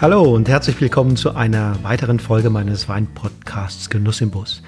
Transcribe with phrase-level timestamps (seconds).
[0.00, 4.62] Hallo und herzlich willkommen zu einer weiteren Folge meines Weinpodcasts Genuss im Bus.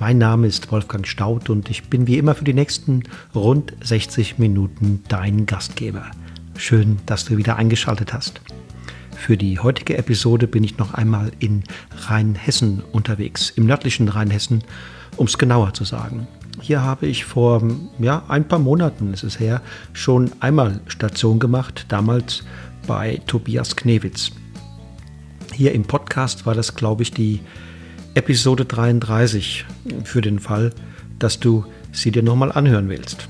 [0.00, 3.02] Mein Name ist Wolfgang Staud und ich bin wie immer für die nächsten
[3.34, 6.06] rund 60 Minuten dein Gastgeber.
[6.56, 8.40] Schön, dass du wieder eingeschaltet hast.
[9.14, 11.64] Für die heutige Episode bin ich noch einmal in
[12.06, 14.64] Rheinhessen unterwegs, im nördlichen Rheinhessen,
[15.18, 16.26] um es genauer zu sagen.
[16.62, 17.62] Hier habe ich vor
[17.98, 19.60] ja, ein paar Monaten, ist es her,
[19.92, 22.42] schon einmal Station gemacht, damals
[22.86, 24.32] bei Tobias Knewitz.
[25.52, 27.40] Hier im Podcast war das, glaube ich, die
[28.14, 29.66] Episode 33
[30.04, 30.72] für den Fall,
[31.18, 33.28] dass du sie dir nochmal anhören willst.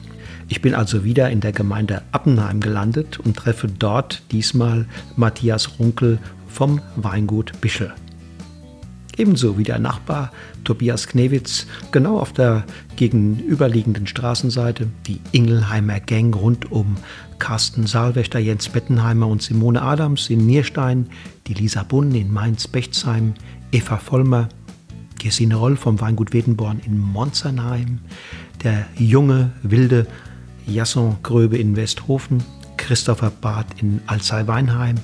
[0.48, 6.18] Ich bin also wieder in der Gemeinde Appenheim gelandet und treffe dort diesmal Matthias Runkel
[6.46, 7.92] vom Weingut Bischel.
[9.16, 10.32] Ebenso wie der Nachbar
[10.64, 12.64] Tobias Knewitz, genau auf der
[12.96, 16.96] gegenüberliegenden Straßenseite, die Ingelheimer Gang rund um
[17.42, 21.08] Carsten Saalwächter, Jens Bettenheimer und Simone Adams in Nierstein,
[21.48, 23.34] die Lisa Bunn in Mainz-Bechtsheim,
[23.72, 24.48] Eva Vollmer,
[25.20, 27.98] Gesine Roll vom Weingut Wedenborn in Monzernheim,
[28.62, 30.06] der junge, wilde
[30.68, 32.44] Jasson Gröbe in Westhofen,
[32.76, 34.98] Christopher Barth in Alzey-Weinheim,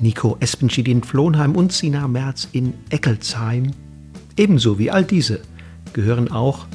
[0.00, 3.70] Nico Espenschied in Flohnheim und Sina Merz in Eckelsheim.
[4.36, 5.42] Ebenso wie all diese
[5.92, 6.66] gehören auch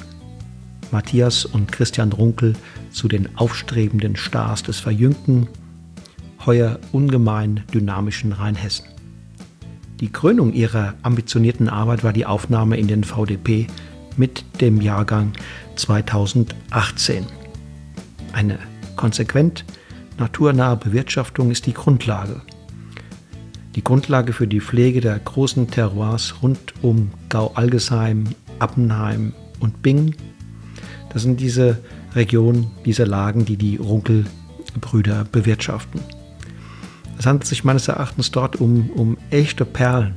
[0.92, 2.54] Matthias und Christian Runkel
[2.92, 5.48] zu den aufstrebenden Stars des verjüngten,
[6.46, 8.86] heuer ungemein dynamischen Rheinhessen.
[10.00, 13.68] Die Krönung ihrer ambitionierten Arbeit war die Aufnahme in den VDP
[14.18, 15.34] mit dem Jahrgang
[15.76, 17.26] 2018.
[18.34, 18.58] Eine
[18.96, 19.66] konsequent
[20.18, 22.42] naturnahe Bewirtschaftung ist die Grundlage.
[23.76, 28.26] Die Grundlage für die Pflege der großen Terroirs rund um Gau-Algesheim,
[28.60, 30.16] Appenheim und Bingen.
[31.14, 31.80] Das sind diese
[32.16, 36.02] Regionen, diese Lagen, die die Runkelbrüder bewirtschaften.
[37.18, 40.16] Es handelt sich meines Erachtens dort um, um echte Perlen,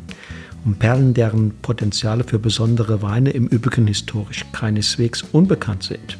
[0.64, 6.18] um Perlen, deren Potenziale für besondere Weine im Übrigen historisch keineswegs unbekannt sind.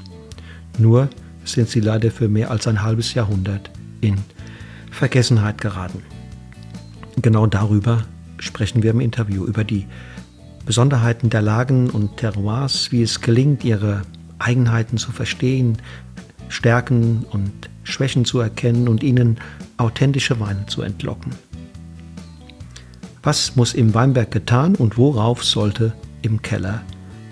[0.79, 1.09] Nur
[1.45, 3.71] sind sie leider für mehr als ein halbes Jahrhundert
[4.01, 4.19] in
[4.91, 6.03] Vergessenheit geraten.
[7.23, 8.05] Genau darüber
[8.39, 9.87] sprechen wir im Interview, über die
[10.67, 14.03] Besonderheiten der Lagen und Terroirs, wie es gelingt, ihre
[14.45, 15.79] Eigenheiten zu verstehen,
[16.49, 19.39] Stärken und Schwächen zu erkennen und ihnen
[19.77, 21.33] authentische Weine zu entlocken.
[23.23, 26.83] Was muss im Weinberg getan und worauf sollte im Keller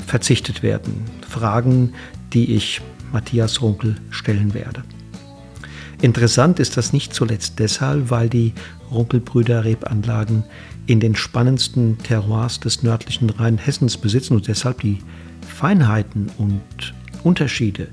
[0.07, 1.05] verzichtet werden?
[1.29, 1.93] Fragen,
[2.33, 2.81] die ich
[3.13, 4.83] Matthias Runkel stellen werde.
[6.01, 8.55] Interessant ist das nicht zuletzt deshalb, weil die
[8.91, 10.45] Runkelbrüder Rebanlagen
[10.87, 14.99] in den spannendsten Terroirs des nördlichen Rheinhessens besitzen und deshalb die
[15.47, 17.89] Feinheiten und Unterschiede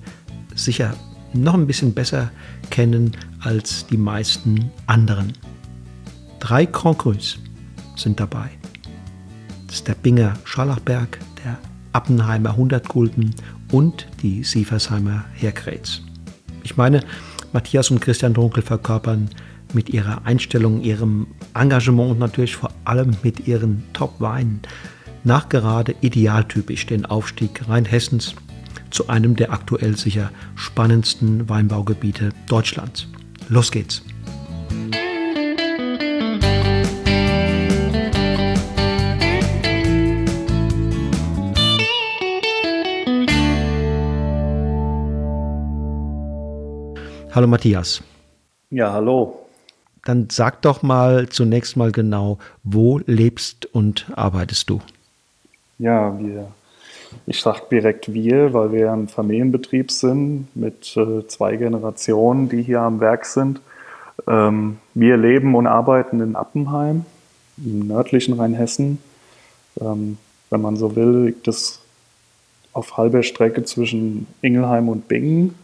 [0.55, 0.93] sicher
[1.33, 2.31] noch ein bisschen besser
[2.69, 5.33] kennen als die meisten anderen.
[6.39, 7.37] Drei Grand Crus
[7.95, 8.49] sind dabei.
[9.67, 11.57] Das ist der Binger Scharlachberg, der
[11.93, 13.35] Appenheimer 100 Gulden
[13.71, 16.01] und die Sieversheimer Herkräts.
[16.63, 17.01] Ich meine,
[17.53, 19.29] Matthias und Christian Dunkel verkörpern
[19.73, 24.61] mit ihrer Einstellung, ihrem Engagement und natürlich vor allem mit ihren Top-Weinen
[25.23, 28.35] nachgerade idealtypisch den Aufstieg Rheinhessens
[28.89, 33.07] zu einem der aktuell sicher spannendsten Weinbaugebiete Deutschlands.
[33.49, 34.03] Los geht's!
[47.31, 48.03] Hallo Matthias.
[48.71, 49.47] Ja, hallo.
[50.03, 54.81] Dann sag doch mal zunächst mal genau, wo lebst und arbeitest du?
[55.77, 56.47] Ja, wir,
[57.25, 62.81] ich sage direkt wir, weil wir ein Familienbetrieb sind mit äh, zwei Generationen, die hier
[62.81, 63.61] am Werk sind.
[64.27, 67.05] Ähm, wir leben und arbeiten in Appenheim,
[67.57, 68.99] im nördlichen Rheinhessen.
[69.79, 70.17] Ähm,
[70.49, 71.81] wenn man so will, liegt es
[72.73, 75.55] auf halber Strecke zwischen Ingelheim und Bingen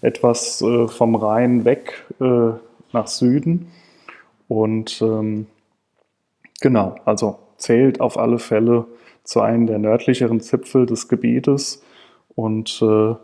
[0.00, 2.50] etwas äh, vom Rhein weg äh,
[2.92, 3.70] nach Süden.
[4.48, 5.46] Und ähm,
[6.60, 8.86] genau, also zählt auf alle Fälle
[9.26, 11.82] zu einem der nördlicheren Zipfel des Gebietes.
[12.34, 13.14] Und äh,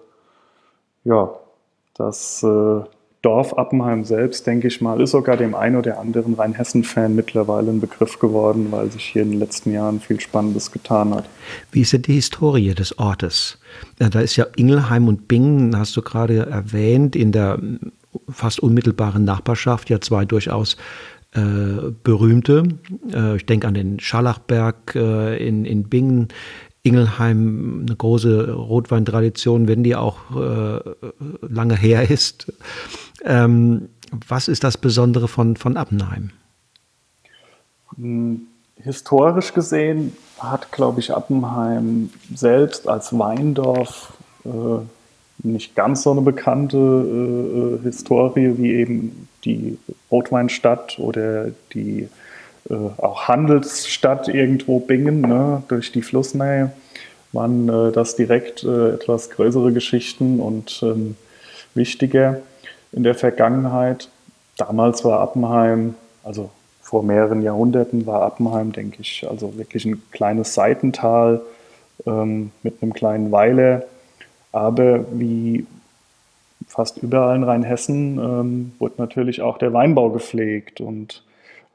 [1.05, 1.31] ja,
[1.95, 2.81] das äh,
[3.23, 7.81] Dorf Appenheim selbst, denke ich mal, ist sogar dem einen oder anderen Rheinhessen-Fan mittlerweile ein
[7.81, 11.25] Begriff geworden, weil sich hier in den letzten Jahren viel Spannendes getan hat.
[11.71, 13.61] Wie ist denn die Historie des Ortes?
[13.99, 17.61] Da ist ja Ingelheim und Bingen, hast du gerade erwähnt, in der
[18.29, 20.77] fast unmittelbaren Nachbarschaft ja zwei durchaus
[21.35, 22.65] äh, berühmte.
[23.13, 26.29] Äh, ich denke an den Scharlachberg äh, in, in Bingen,
[26.83, 30.81] Ingelheim eine große Rotweintradition, wenn die auch äh,
[31.41, 32.53] lange her ist.
[33.25, 33.89] Ähm,
[34.29, 36.31] was ist das Besondere von, von Appenheim?
[37.97, 38.43] Hm,
[38.77, 44.13] historisch gesehen hat, glaube ich, Appenheim selbst als Weindorf
[44.45, 44.49] äh,
[45.45, 49.79] nicht ganz so eine bekannte äh, Historie wie eben die
[50.11, 52.09] Rotweinstadt oder die
[52.71, 56.73] äh, auch Handelsstadt irgendwo Bingen ne, durch die Flussnähe
[57.33, 61.17] waren äh, das direkt äh, etwas größere Geschichten und ähm,
[61.75, 62.41] wichtiger
[62.93, 64.09] in der Vergangenheit.
[64.59, 66.51] Damals war Appenheim, also
[66.83, 71.41] vor mehreren Jahrhunderten war Appenheim, denke ich, also wirklich ein kleines Seitental
[72.07, 73.85] ähm, mit einem kleinen Weiler.
[74.53, 75.67] Aber wie
[76.73, 81.23] fast überall in Rheinhessen ähm, wurde natürlich auch der Weinbau gepflegt und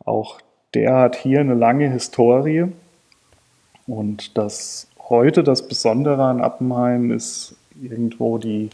[0.06, 0.40] auch
[0.74, 2.66] der hat hier eine lange Historie.
[3.86, 8.72] Und das heute das Besondere an Appenheim ist irgendwo die,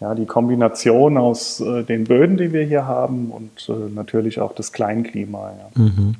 [0.00, 4.54] ja, die Kombination aus äh, den Böden, die wir hier haben und äh, natürlich auch
[4.54, 5.52] das Kleinklima.
[5.52, 5.82] Ja.
[5.82, 6.16] Mhm.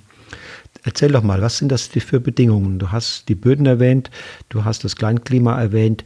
[0.84, 2.78] Erzähl doch mal, was sind das für Bedingungen?
[2.78, 4.10] Du hast die Böden erwähnt,
[4.48, 6.04] du hast das Kleinklima erwähnt.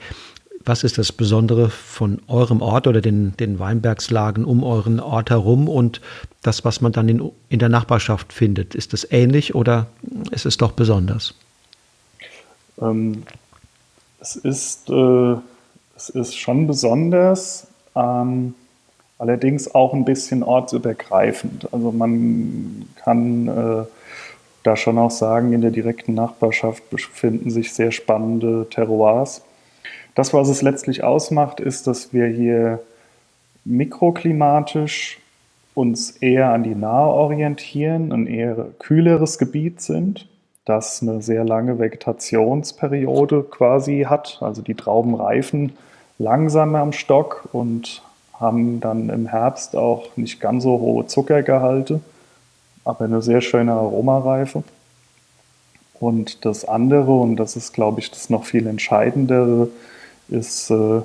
[0.67, 5.69] Was ist das Besondere von eurem Ort oder den, den Weinbergslagen um euren Ort herum
[5.69, 6.01] und
[6.43, 8.75] das, was man dann in, in der Nachbarschaft findet?
[8.75, 9.87] Ist das ähnlich oder
[10.33, 11.35] ist es doch besonders?
[12.83, 13.23] Ähm,
[14.21, 15.37] es, ist, äh,
[15.95, 18.55] es ist schon besonders, ähm,
[19.19, 21.73] allerdings auch ein bisschen ortsübergreifend.
[21.73, 23.85] Also man kann äh,
[24.65, 29.43] da schon auch sagen, in der direkten Nachbarschaft befinden sich sehr spannende Terroirs
[30.17, 32.81] das, was es letztlich ausmacht, ist, dass wir hier
[33.65, 35.21] mikroklimatisch
[35.75, 40.27] uns eher an die Nahe orientieren, ein eher kühleres Gebiet sind,
[40.65, 44.39] das eine sehr lange Vegetationsperiode quasi hat.
[44.41, 45.75] Also die Trauben reifen
[46.19, 48.03] langsamer am Stock und
[48.33, 52.01] haben dann im Herbst auch nicht ganz so hohe Zuckergehalte,
[52.87, 54.65] aber eine sehr schöne Aromareife.
[56.01, 59.69] Und das andere, und das ist, glaube ich, das noch viel entscheidendere,
[60.29, 61.03] ist, äh,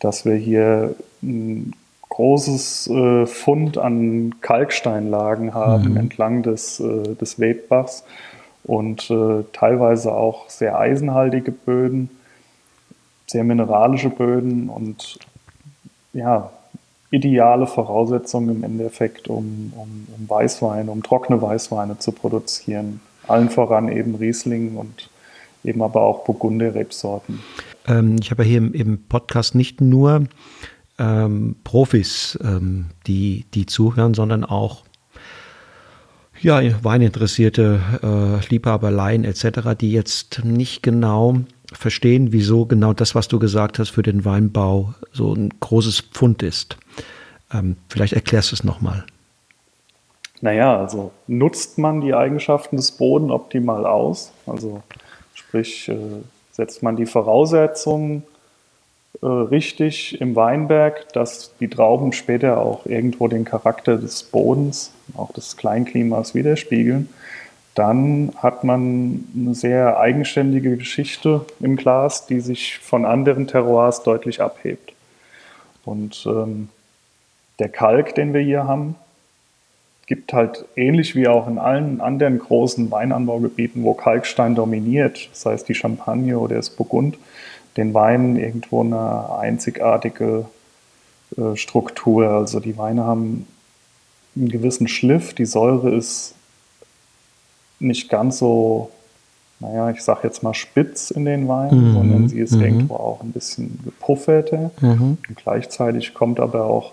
[0.00, 1.72] dass wir hier ein
[2.08, 5.96] großes äh, Fund an Kalksteinlagen haben mhm.
[5.96, 8.04] entlang des, äh, des Webbachs
[8.66, 9.12] und
[9.52, 12.08] teilweise auch sehr eisenhaltige Böden,
[13.26, 15.18] sehr mineralische Böden und
[16.14, 16.50] ja,
[17.10, 23.02] ideale Voraussetzungen im Endeffekt, um, um, um Weißweine, um trockene Weißweine zu produzieren.
[23.28, 25.10] Allen voran eben Riesling und
[25.62, 27.40] eben aber auch Burgunder-Rebsorten.
[27.86, 30.24] Ähm, ich habe ja hier im, im, Podcast nicht nur
[30.98, 34.84] ähm, Profis, ähm, die, die zuhören, sondern auch
[36.40, 41.36] ja, Weininteressierte, äh, Liebhaberleien etc., die jetzt nicht genau
[41.72, 46.42] verstehen, wieso genau das, was du gesagt hast, für den Weinbau so ein großes Pfund
[46.42, 46.76] ist.
[47.52, 49.04] Ähm, vielleicht erklärst du es nochmal.
[50.40, 54.32] Naja, also nutzt man die Eigenschaften des Bodens optimal aus?
[54.46, 54.82] Also
[55.32, 55.96] sprich, äh,
[56.54, 58.22] setzt man die Voraussetzungen
[59.20, 65.32] äh, richtig im Weinberg, dass die Trauben später auch irgendwo den Charakter des Bodens, auch
[65.32, 67.08] des Kleinklimas widerspiegeln,
[67.74, 74.40] dann hat man eine sehr eigenständige Geschichte im Glas, die sich von anderen Terroirs deutlich
[74.40, 74.92] abhebt.
[75.84, 76.68] Und ähm,
[77.58, 78.94] der Kalk, den wir hier haben,
[80.06, 85.68] gibt halt ähnlich wie auch in allen anderen großen Weinanbaugebieten, wo Kalkstein dominiert, das heißt
[85.68, 87.16] die Champagne oder das Burgund,
[87.76, 90.46] den Weinen irgendwo eine einzigartige
[91.36, 92.28] äh, Struktur.
[92.28, 93.46] Also die Weine haben
[94.36, 96.34] einen gewissen Schliff, die Säure ist
[97.80, 98.90] nicht ganz so,
[99.60, 101.94] naja, ich sag jetzt mal spitz in den Weinen, mhm.
[101.94, 102.62] sondern sie ist mhm.
[102.62, 104.70] irgendwo auch ein bisschen gepufferter.
[104.80, 105.18] Mhm.
[105.28, 106.92] Und gleichzeitig kommt aber auch,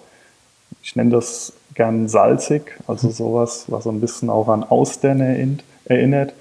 [0.83, 3.11] ich nenne das gern salzig, also mhm.
[3.11, 5.21] sowas, was so ein bisschen auch an Austern
[5.85, 6.33] erinnert.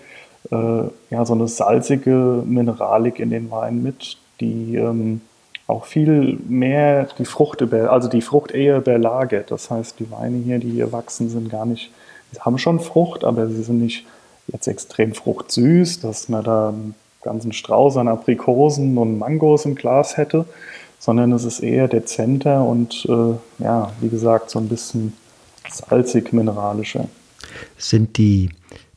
[0.51, 5.21] Äh, ja, so eine salzige Mineralik in den Wein mit, die ähm,
[5.67, 9.51] auch viel mehr die Frucht über, also die Frucht eher überlagert.
[9.51, 11.91] Das heißt, die Weine hier, die hier wachsen, sind gar nicht,
[12.33, 14.07] sie haben schon Frucht, aber sie sind nicht
[14.49, 20.17] jetzt extrem fruchtsüß, dass man da einen ganzen Strauß an Aprikosen und Mangos im Glas
[20.17, 20.47] hätte,
[20.99, 25.13] sondern es ist eher dezenter und äh, ja, wie gesagt, so ein bisschen
[25.69, 27.09] salzig-mineralische.
[27.76, 28.50] Sind die,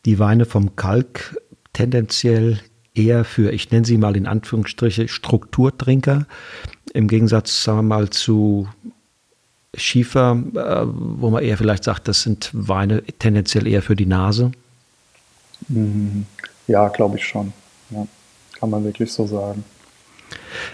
[0.06, 1.38] die Weine vom Kalk
[1.74, 2.60] tendenziell
[2.94, 6.26] eher für, ich nenne sie mal in Anführungsstriche, Strukturtrinker,
[6.94, 8.68] im Gegensatz, sagen wir mal, zu
[9.76, 14.52] Schiefer, äh, wo man eher vielleicht sagt, das sind Weine tendenziell eher für die Nase?
[15.68, 16.28] Mhm.
[16.68, 17.54] Ja, glaube ich schon.
[17.90, 18.08] Ja,
[18.60, 19.64] kann man wirklich so sagen.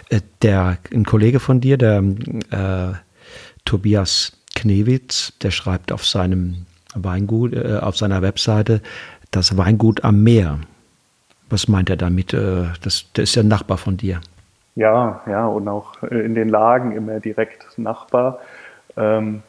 [0.10, 2.04] Äh, der, ein Kollege von dir, der
[2.52, 2.94] äh,
[3.64, 8.82] Tobias Knewitz, der schreibt auf seinem Weingut, äh, auf seiner Webseite,
[9.32, 10.60] das Weingut am Meer.
[11.50, 12.34] Was meint er damit?
[12.34, 14.22] Äh, das, das ist ja Nachbar von dir.
[14.76, 18.40] Ja, ja, und auch in den Lagen immer direkt Nachbar.
[18.98, 19.44] Ähm,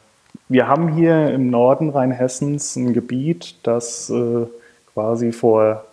[0.49, 4.45] wir haben hier im Norden Rheinhessens ein Gebiet, das äh,
[4.93, 5.85] quasi vor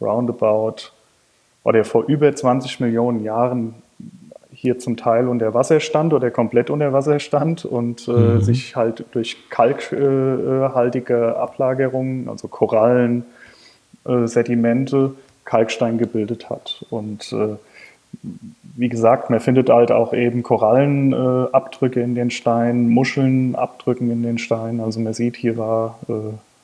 [0.00, 0.90] roundabout
[1.64, 3.74] oder vor über 20 Millionen Jahren
[4.64, 8.40] hier zum Teil unter Wasser stand oder komplett unter Wasser stand und äh, mhm.
[8.40, 13.26] sich halt durch kalkhaltige Ablagerungen, also Korallen,
[14.06, 15.12] äh, Sedimente,
[15.44, 16.82] Kalkstein gebildet hat.
[16.88, 17.56] Und äh,
[18.76, 24.38] wie gesagt, man findet halt auch eben Korallenabdrücke in den Steinen, Muscheln abdrücken in den
[24.38, 24.80] Steinen.
[24.80, 26.12] Also man sieht, hier war äh,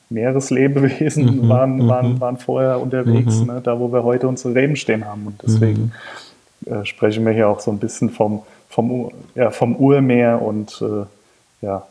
[0.09, 2.21] Meereslebewesen, mhm, waren, waren, mhm.
[2.21, 3.47] waren vorher unterwegs, mhm.
[3.49, 5.27] ne, da wo wir heute unsere Reben stehen haben.
[5.27, 5.93] Und deswegen mhm.
[6.67, 11.65] Äh, sprechen wir hier auch so ein bisschen vom, vom, ja, vom Urmeer und äh,
[11.65, 11.87] ja,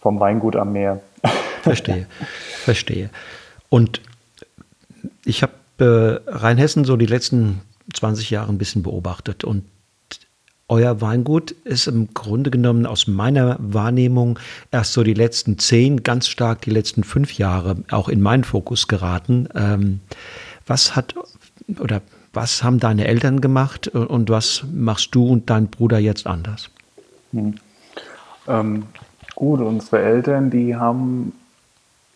[0.00, 1.00] vom Weingut am Meer.
[1.62, 2.08] Verstehe,
[2.64, 3.08] verstehe.
[3.68, 4.00] Und
[5.24, 7.60] ich habe äh, Rheinhessen so die letzten
[7.94, 9.64] 20 Jahre ein bisschen beobachtet und
[10.72, 14.38] euer Weingut ist im Grunde genommen aus meiner Wahrnehmung
[14.70, 18.88] erst so die letzten zehn, ganz stark die letzten fünf Jahre auch in meinen Fokus
[18.88, 19.48] geraten.
[19.54, 20.00] Ähm,
[20.66, 21.14] was hat
[21.78, 22.00] oder
[22.32, 26.70] was haben deine Eltern gemacht und was machst du und dein Bruder jetzt anders?
[27.32, 27.54] Hm.
[28.48, 28.84] Ähm,
[29.34, 31.32] gut, unsere Eltern, die haben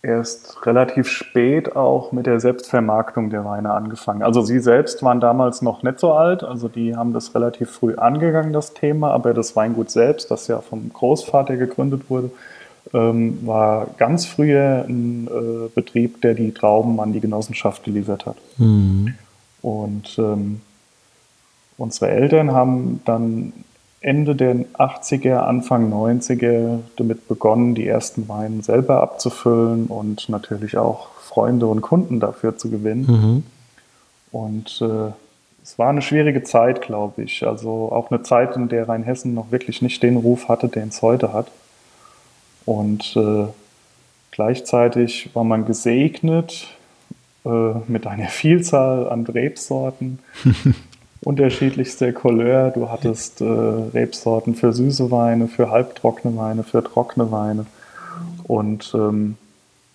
[0.03, 4.23] erst relativ spät auch mit der Selbstvermarktung der Weine angefangen.
[4.23, 7.97] Also sie selbst waren damals noch nicht so alt, also die haben das relativ früh
[7.97, 12.31] angegangen, das Thema, aber das Weingut selbst, das ja vom Großvater gegründet wurde,
[12.95, 18.37] ähm, war ganz früher ein äh, Betrieb, der die Trauben an die Genossenschaft geliefert hat.
[18.59, 19.15] Mhm.
[19.67, 20.61] Und ähm,
[21.77, 23.53] unsere Eltern haben dann
[24.01, 31.09] Ende der 80er, Anfang 90er damit begonnen, die ersten Weine selber abzufüllen und natürlich auch
[31.21, 33.07] Freunde und Kunden dafür zu gewinnen.
[33.09, 33.43] Mhm.
[34.31, 35.11] Und äh,
[35.65, 37.45] es war eine schwierige Zeit, glaube ich.
[37.45, 41.03] Also auch eine Zeit, in der Rheinhessen noch wirklich nicht den Ruf hatte, den es
[41.03, 41.51] heute hat.
[42.67, 43.47] Und äh,
[44.31, 46.69] gleichzeitig war man gesegnet
[47.47, 50.19] äh, mit einer Vielzahl an Rebsorten.
[51.27, 52.71] unterschiedlichste Couleur.
[52.71, 57.67] Du hattest äh, Rebsorten für süße Weine, für halbtrockene Weine, für trockene Weine.
[58.45, 59.37] Und ähm,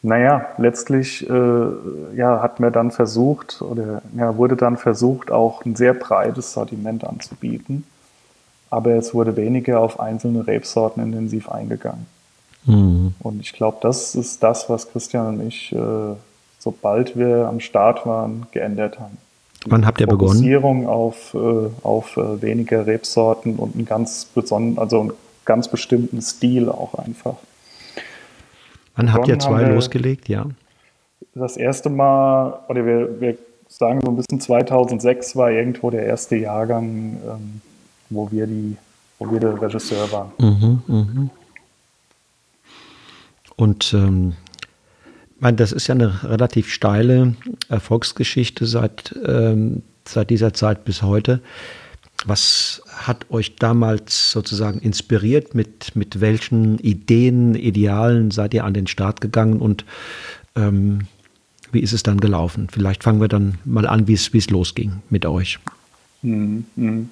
[0.01, 5.75] naja, letztlich äh, ja, hat mir dann versucht, oder ja, wurde dann versucht, auch ein
[5.75, 7.85] sehr breites Sortiment anzubieten.
[8.69, 12.07] Aber es wurde weniger auf einzelne Rebsorten intensiv eingegangen.
[12.65, 13.13] Mhm.
[13.19, 16.15] Und ich glaube, das ist das, was Christian und ich, äh,
[16.61, 19.17] sobald wir am Start waren, geändert haben.
[19.65, 20.33] Wann habt ihr begonnen?
[20.33, 25.13] Fokussierung auf, äh, auf äh, weniger Rebsorten und einen ganz besonderen, also einen
[25.45, 27.35] ganz bestimmten Stil auch einfach.
[28.95, 30.45] Wann habt ihr zwei losgelegt, ja?
[31.33, 33.37] Das erste Mal, oder wir, wir
[33.67, 37.61] sagen so ein bisschen 2006 war irgendwo der erste Jahrgang, ähm,
[38.09, 38.77] wo wir die,
[39.17, 40.31] wo wir der Regisseur waren.
[40.39, 41.29] Mhm, mh.
[43.55, 44.33] Und ähm,
[45.41, 47.35] meine, das ist ja eine relativ steile
[47.69, 51.41] Erfolgsgeschichte seit, ähm, seit dieser Zeit bis heute.
[52.25, 55.55] Was hat euch damals sozusagen inspiriert?
[55.55, 59.85] Mit, mit welchen Ideen, Idealen seid ihr an den Start gegangen und
[60.55, 61.07] ähm,
[61.71, 62.67] wie ist es dann gelaufen?
[62.71, 65.59] Vielleicht fangen wir dann mal an, wie es losging mit euch.
[66.21, 66.65] Mhm.
[66.75, 67.09] mhm.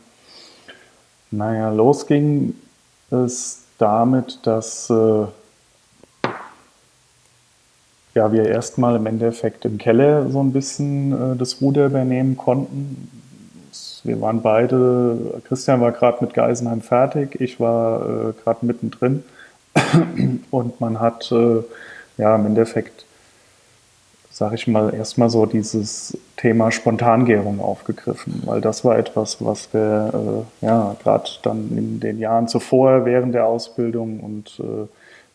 [1.32, 2.56] Naja, losging
[3.12, 5.26] es damit, dass äh,
[8.16, 13.10] ja, wir erstmal im Endeffekt im Keller so ein bisschen äh, das Ruder übernehmen konnten.
[14.04, 19.24] Wir waren beide, Christian war gerade mit Geisenheim fertig, ich war äh, gerade mittendrin
[20.52, 21.62] und man hat äh,
[22.18, 23.06] ja im Endeffekt,
[24.32, 30.46] sage ich mal, erstmal so dieses Thema Spontangärung aufgegriffen, weil das war etwas, was wir
[30.62, 34.88] äh, ja gerade dann in den Jahren zuvor während der Ausbildung und äh,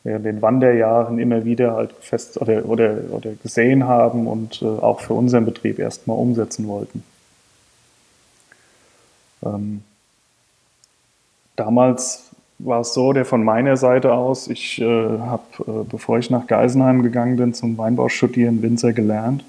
[0.05, 5.01] während den Wanderjahren immer wieder halt fest oder, oder, oder gesehen haben und äh, auch
[5.01, 7.03] für unseren Betrieb erstmal umsetzen wollten.
[9.45, 9.83] Ähm,
[11.57, 16.31] damals war es so, der von meiner Seite aus, ich äh, habe, äh, bevor ich
[16.31, 19.45] nach Geisenheim gegangen bin, zum Weinbau studieren, Winzer gelernt.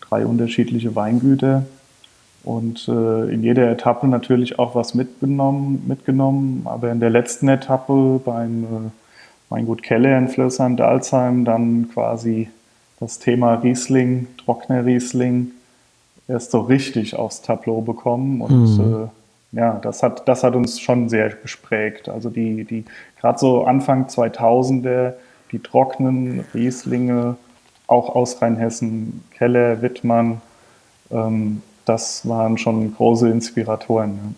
[0.00, 1.64] Drei unterschiedliche Weingüter
[2.44, 6.62] und äh, in jeder Etappe natürlich auch was mitgenommen, mitgenommen.
[6.64, 9.01] Aber in der letzten Etappe beim äh,
[9.52, 12.48] Weingut Kelle in Flörsheim-Dalsheim dann quasi
[13.00, 15.50] das Thema Riesling, trockener Riesling,
[16.26, 18.40] erst so richtig aufs Tableau bekommen.
[18.40, 19.08] Und mhm.
[19.54, 22.08] äh, ja, das hat, das hat uns schon sehr gesprägt.
[22.08, 22.84] Also die, die
[23.20, 25.14] gerade so Anfang 2000er,
[25.52, 27.36] die trockenen Rieslinge
[27.86, 30.40] auch aus Rheinhessen, Keller, Wittmann,
[31.10, 34.34] ähm, das waren schon große Inspiratoren.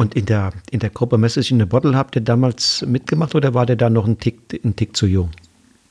[0.00, 3.52] Und in der, in der Gruppe Message in the Bottle habt ihr damals mitgemacht oder
[3.52, 5.28] war der da noch ein Tick, ein Tick zu jung?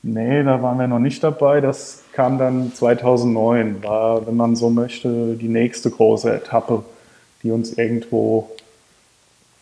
[0.02, 1.60] Nee, da waren wir noch nicht dabei.
[1.60, 6.82] Das kam dann 2009, war, wenn man so möchte, die nächste große Etappe,
[7.44, 8.50] die uns irgendwo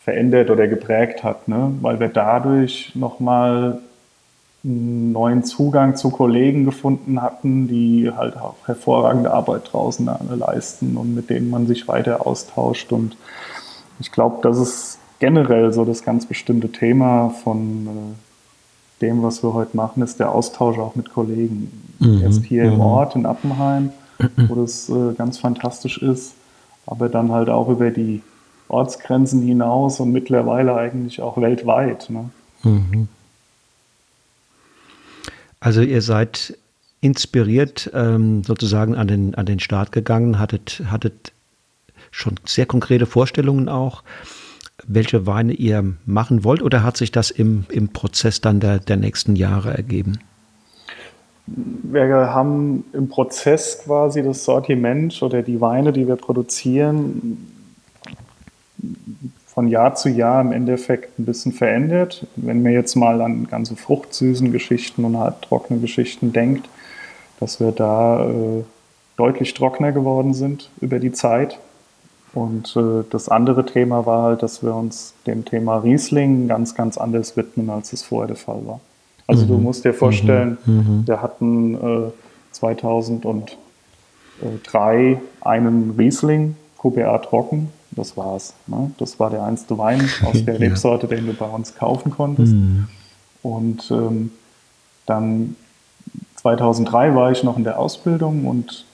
[0.03, 1.71] verändert oder geprägt hat, ne?
[1.81, 3.77] weil wir dadurch nochmal
[4.63, 11.13] einen neuen Zugang zu Kollegen gefunden hatten, die halt auch hervorragende Arbeit draußen leisten und
[11.13, 12.91] mit denen man sich weiter austauscht.
[12.91, 13.15] Und
[13.99, 19.53] ich glaube, das ist generell so das ganz bestimmte Thema von äh, dem, was wir
[19.53, 21.71] heute machen, ist der Austausch auch mit Kollegen.
[21.99, 22.21] Mhm.
[22.21, 22.73] Erst hier mhm.
[22.73, 23.91] im Ort in Appenheim,
[24.47, 26.33] wo das äh, ganz fantastisch ist,
[26.85, 28.21] aber dann halt auch über die
[28.67, 32.09] Ortsgrenzen hinaus und mittlerweile eigentlich auch weltweit.
[32.09, 32.29] Ne?
[32.63, 33.07] Mhm.
[35.59, 36.57] Also ihr seid
[37.01, 41.31] inspiriert ähm, sozusagen an den, an den Start gegangen, hattet, hattet
[42.11, 44.03] schon sehr konkrete Vorstellungen auch,
[44.87, 48.97] welche Weine ihr machen wollt oder hat sich das im, im Prozess dann der, der
[48.97, 50.19] nächsten Jahre ergeben?
[51.47, 57.47] Wir haben im Prozess quasi das Sortiment oder die Weine, die wir produzieren,
[59.47, 62.25] von Jahr zu Jahr im Endeffekt ein bisschen verändert.
[62.35, 66.69] Wenn man jetzt mal an ganze fruchtsüßen Geschichten und halt trockene Geschichten denkt,
[67.39, 68.63] dass wir da äh,
[69.17, 71.59] deutlich trockener geworden sind über die Zeit.
[72.33, 76.97] Und äh, das andere Thema war halt, dass wir uns dem Thema Riesling ganz, ganz
[76.97, 78.81] anders widmen, als es vorher der Fall war.
[79.27, 79.49] Also mhm.
[79.49, 80.73] du musst dir vorstellen, mhm.
[80.73, 81.07] mhm.
[81.07, 82.11] wir hatten äh,
[82.51, 88.53] 2003 einen Riesling, QBA trocken, das war's.
[88.67, 88.91] Ne?
[88.97, 92.53] Das war der einzige Wein aus der Rebsorte, den du bei uns kaufen konntest.
[92.53, 92.87] Mhm.
[93.41, 94.31] Und ähm,
[95.05, 95.55] dann
[96.35, 98.85] 2003 war ich noch in der Ausbildung und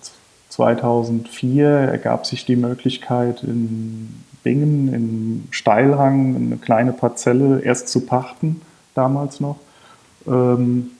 [0.55, 8.61] 2004 ergab sich die Möglichkeit in Bingen, im Steilhang, eine kleine Parzelle erst zu pachten,
[8.93, 9.57] damals noch.
[10.25, 10.91] Ähm,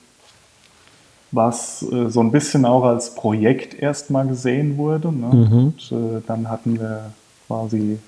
[1.32, 5.10] was äh, so ein bisschen auch als Projekt erstmal gesehen wurde.
[5.10, 5.26] Ne?
[5.26, 5.58] Mhm.
[5.58, 7.12] Und äh, dann hatten wir
[7.46, 7.98] quasi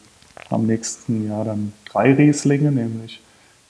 [0.50, 3.22] am nächsten Jahr dann drei Rieslinge, nämlich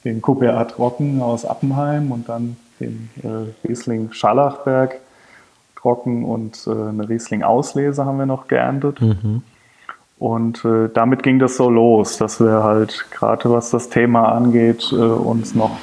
[0.04, 5.00] den Coupé Trocken aus Appenheim und dann den äh, Riesling Scharlachberg
[5.80, 9.00] Trocken und äh, eine Riesling Auslese haben wir noch geerntet.
[9.00, 9.42] Mhm.
[10.18, 14.88] Und äh, damit ging das so los, dass wir halt gerade was das Thema angeht,
[14.92, 15.78] äh, uns noch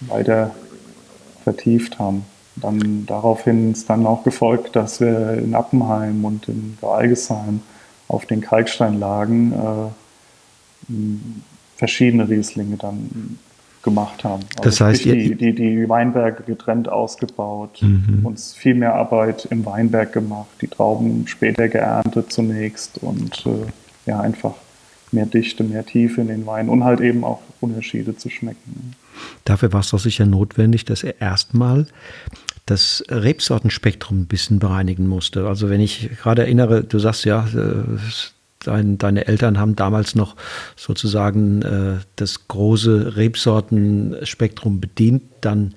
[0.00, 0.52] weiter
[1.44, 2.24] vertieft haben.
[2.56, 7.60] Dann daraufhin ist dann auch gefolgt, dass wir in Appenheim und in Algesheim
[8.08, 10.96] auf den Kalksteinlagen äh,
[11.76, 13.38] verschiedene Rieslinge dann
[13.82, 14.42] gemacht haben.
[14.56, 18.20] Also das heißt, die, die, die Weinberge getrennt ausgebaut, mhm.
[18.24, 24.20] uns viel mehr Arbeit im Weinberg gemacht, die Trauben später geerntet zunächst und äh, ja
[24.20, 24.54] einfach
[25.12, 28.94] mehr Dichte, mehr Tiefe in den Wein und halt eben auch Unterschiede zu schmecken.
[29.44, 31.86] Dafür war es doch sicher notwendig, dass er erstmal
[32.66, 35.46] das Rebsortenspektrum ein bisschen bereinigen musste.
[35.48, 37.98] Also wenn ich gerade erinnere, du sagst ja, äh,
[38.60, 40.36] dein, deine Eltern haben damals noch
[40.76, 45.74] sozusagen äh, das große Rebsortenspektrum bedient, dann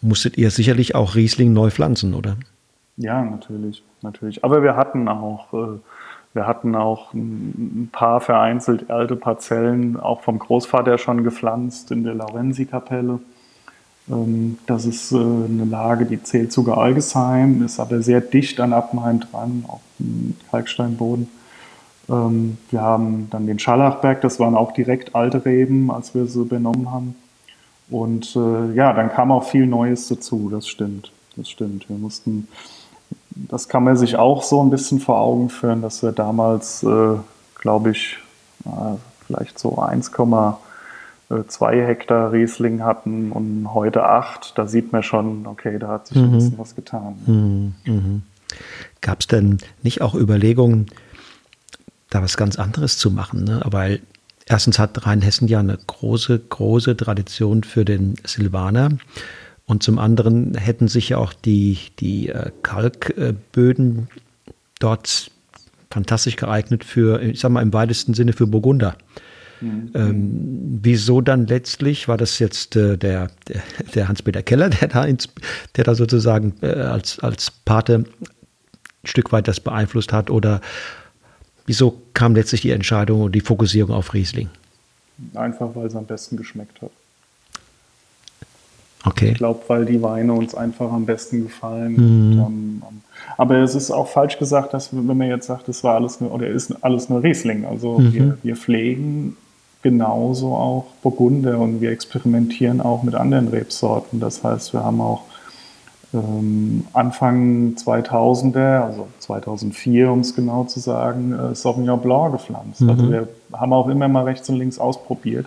[0.00, 2.36] musstet ihr sicherlich auch Riesling neu pflanzen, oder?
[2.96, 4.44] Ja, natürlich, natürlich.
[4.44, 5.78] Aber wir hatten auch, äh,
[6.34, 12.14] wir hatten auch ein paar vereinzelt alte Parzellen, auch vom Großvater schon gepflanzt in der
[12.14, 13.20] Laurenzi-Kapelle.
[14.10, 18.72] Ähm, das ist äh, eine Lage, die zählt zu Algesheim, ist aber sehr dicht an
[18.72, 21.28] Appenheim dran, auf dem Kalksteinboden.
[22.08, 26.44] Ähm, wir haben dann den Schallachberg, das waren auch direkt alte Reben, als wir sie
[26.44, 27.14] benommen haben.
[27.90, 31.12] Und äh, ja, dann kam auch viel Neues dazu, das stimmt.
[31.36, 31.88] Das stimmt.
[31.88, 32.48] Wir mussten,
[33.30, 37.16] das kann man sich auch so ein bisschen vor Augen führen, dass wir damals, äh,
[37.54, 38.18] glaube ich,
[39.26, 45.78] vielleicht so 1, äh, Hektar Riesling hatten und heute acht, da sieht man schon, okay,
[45.78, 46.24] da hat sich mhm.
[46.24, 47.14] ein bisschen was getan.
[47.26, 47.74] Mhm.
[47.86, 48.22] Mhm.
[49.00, 50.86] Gab es denn nicht auch Überlegungen,
[52.14, 53.44] da was ganz anderes zu machen?
[53.44, 53.60] Ne?
[53.64, 54.00] Weil
[54.46, 58.90] erstens hat Rheinhessen ja eine große, große Tradition für den Silvaner.
[59.64, 64.08] Und zum anderen hätten sich ja auch die, die äh, Kalkböden
[64.78, 65.30] dort
[65.90, 68.96] fantastisch geeignet für, ich sag mal im weitesten Sinne für Burgunder.
[69.60, 69.90] Mhm.
[69.94, 73.62] Ähm, wieso dann letztlich war das jetzt äh, der, der,
[73.94, 75.28] der Hans-Peter Keller, der da, ins,
[75.76, 78.06] der da sozusagen äh, als, als Pate ein
[79.04, 80.30] Stück weit das beeinflusst hat?
[80.30, 80.60] Oder
[81.66, 84.48] wieso kam letztlich die Entscheidung und die Fokussierung auf Riesling?
[85.34, 86.90] Einfach, weil es am besten geschmeckt hat.
[89.04, 89.30] Okay.
[89.32, 91.92] Ich glaube, weil die Weine uns einfach am besten gefallen.
[92.34, 92.40] Mhm.
[92.40, 92.82] Und, ähm,
[93.36, 96.32] aber es ist auch falsch gesagt, dass wenn man jetzt sagt, es war alles nur,
[96.32, 97.64] oder ist alles nur Riesling.
[97.64, 98.12] Also Mhm.
[98.12, 99.36] wir, wir pflegen
[99.82, 104.20] genauso auch Burgunder und wir experimentieren auch mit anderen Rebsorten.
[104.20, 105.22] Das heißt, wir haben auch
[106.14, 112.82] ähm, Anfang 2000er, also 2004, um es genau zu sagen, äh, Sauvignon Blanc gepflanzt.
[112.82, 113.10] Also Mhm.
[113.10, 115.46] wir haben auch immer mal rechts und links ausprobiert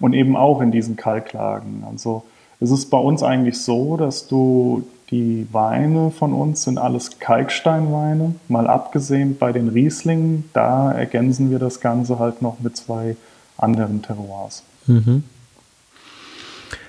[0.00, 1.84] und eben auch in diesen Kalklagen.
[1.90, 2.24] Also
[2.60, 8.34] es ist bei uns eigentlich so, dass du die Weine von uns sind alles Kalksteinweine,
[8.48, 13.16] mal abgesehen bei den Rieslingen, da ergänzen wir das Ganze halt noch mit zwei
[13.58, 14.62] anderen Terroirs.
[14.86, 15.24] Mhm.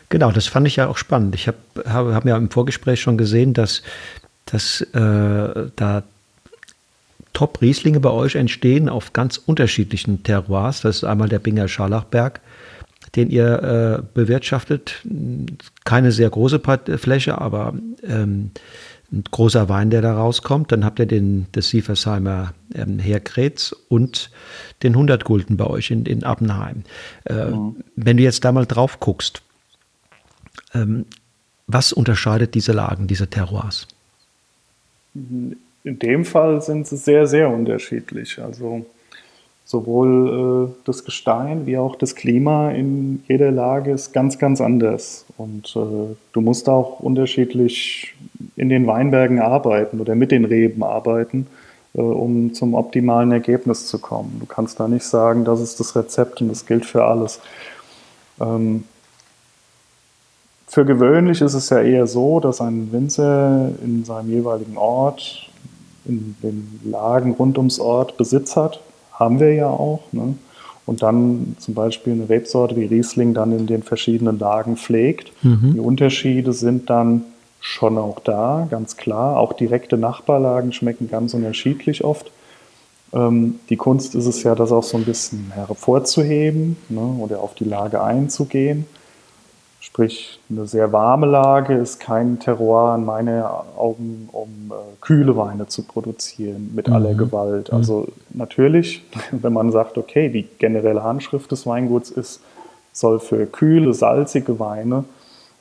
[0.10, 1.36] Genau, das fand ich ja auch spannend.
[1.36, 3.82] Ich habe hab, hab ja im Vorgespräch schon gesehen, dass,
[4.46, 6.04] dass äh, da
[7.34, 10.82] Top-Rieslinge bei euch entstehen auf ganz unterschiedlichen Terroirs.
[10.82, 12.40] Das ist einmal der Binger Scharlachberg,
[13.16, 15.04] den ihr äh, bewirtschaftet.
[15.84, 17.74] Keine sehr große Part Fläche, aber
[18.08, 18.52] ähm,
[19.12, 20.72] ein großer Wein, der da rauskommt.
[20.72, 24.32] Dann habt ihr den des Sieversheimer ähm, Herkretz und
[24.82, 26.84] den 100 Gulden bei euch in, in Appenheim.
[27.26, 27.76] Äh, Mhm.
[27.96, 29.42] Wenn du jetzt da mal drauf guckst,
[31.68, 33.88] was unterscheidet diese Lagen, diese Terroirs?
[35.14, 38.40] In dem Fall sind sie sehr, sehr unterschiedlich.
[38.42, 38.86] Also
[39.66, 45.26] sowohl äh, das Gestein wie auch das Klima in jeder Lage ist ganz, ganz anders.
[45.38, 48.14] Und äh, du musst auch unterschiedlich
[48.56, 51.48] in den Weinbergen arbeiten oder mit den Reben arbeiten,
[51.94, 54.38] äh, um zum optimalen Ergebnis zu kommen.
[54.40, 57.40] Du kannst da nicht sagen, das ist das Rezept und das gilt für alles.
[58.40, 58.84] Ähm,
[60.68, 65.50] für gewöhnlich ist es ja eher so, dass ein Winzer in seinem jeweiligen Ort,
[66.06, 68.82] in den Lagen rund ums Ort Besitz hat.
[69.12, 70.02] Haben wir ja auch.
[70.12, 70.36] Ne?
[70.86, 75.32] Und dann zum Beispiel eine Rebsorte wie Riesling dann in den verschiedenen Lagen pflegt.
[75.74, 77.24] Die Unterschiede sind dann
[77.60, 79.38] schon auch da, ganz klar.
[79.38, 82.32] Auch direkte Nachbarlagen schmecken ganz unterschiedlich oft.
[83.14, 87.18] Ähm, die Kunst ist es ja, das auch so ein bisschen hervorzuheben ne?
[87.20, 88.86] oder auf die Lage einzugehen.
[89.86, 95.68] Sprich, eine sehr warme Lage ist kein Terroir in meinen Augen, um äh, kühle Weine
[95.68, 97.72] zu produzieren mit aller Gewalt.
[97.72, 102.42] Also natürlich, wenn man sagt, okay, die generelle Handschrift des Weinguts ist,
[102.94, 105.04] soll für kühle, salzige Weine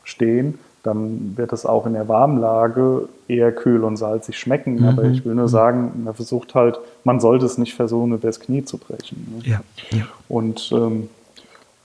[0.05, 4.87] stehen, dann wird es auch in der warmen Lage eher kühl und salzig schmecken.
[4.87, 8.41] Aber ich will nur sagen, man versucht halt, man sollte es nicht versuchen, über das
[8.41, 9.35] Knie zu brechen.
[9.37, 9.51] Ne?
[9.51, 9.61] Ja,
[9.91, 10.07] ja.
[10.29, 11.11] Und ähm,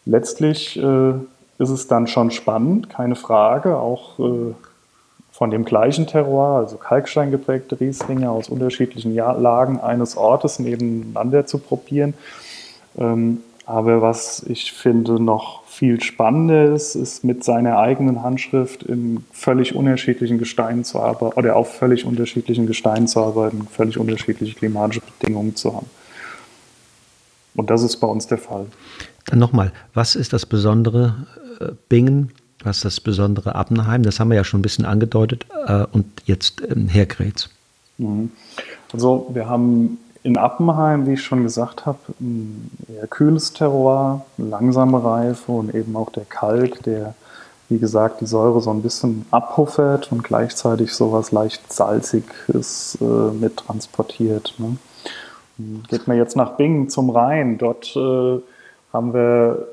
[0.05, 1.13] letztlich äh,
[1.59, 4.53] ist es dann schon spannend, keine Frage, auch äh,
[5.31, 11.59] von dem gleichen Terroir, also Kalkstein geprägte Rieslinge aus unterschiedlichen Lagen eines Ortes nebeneinander zu
[11.59, 12.13] probieren.
[12.97, 19.23] Ähm, aber was ich finde noch viel spannender ist, ist mit seiner eigenen Handschrift in
[19.31, 25.01] völlig unterschiedlichen Gesteinen zu arbeiten oder auf völlig unterschiedlichen Gesteinen zu arbeiten, völlig unterschiedliche klimatische
[25.19, 25.89] Bedingungen zu haben.
[27.55, 28.65] Und das ist bei uns der Fall.
[29.25, 31.27] Dann nochmal, was ist das Besondere
[31.89, 32.31] Bingen?
[32.63, 34.03] Was ist das Besondere Appenheim?
[34.03, 35.45] Das haben wir ja schon ein bisschen angedeutet.
[35.65, 37.49] Äh, und jetzt ähm, Herkretz.
[37.97, 38.31] Mhm.
[38.91, 44.49] Also wir haben in Appenheim, wie ich schon gesagt habe, ein eher kühles Terroir, eine
[44.49, 47.13] langsame Reife und eben auch der Kalk, der,
[47.69, 53.57] wie gesagt, die Säure so ein bisschen abpuffert und gleichzeitig sowas leicht Salziges äh, mit
[53.57, 54.53] transportiert.
[54.57, 54.77] Ne?
[55.89, 58.39] Geht man jetzt nach Bingen zum Rhein, dort äh,
[58.91, 59.67] haben wir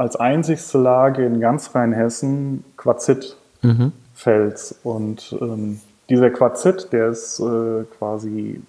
[0.00, 4.74] als einzigste Lage in ganz Rheinhessen Quarzitfels.
[4.82, 8.62] Und ähm, dieser Quarzit, der ist äh, quasi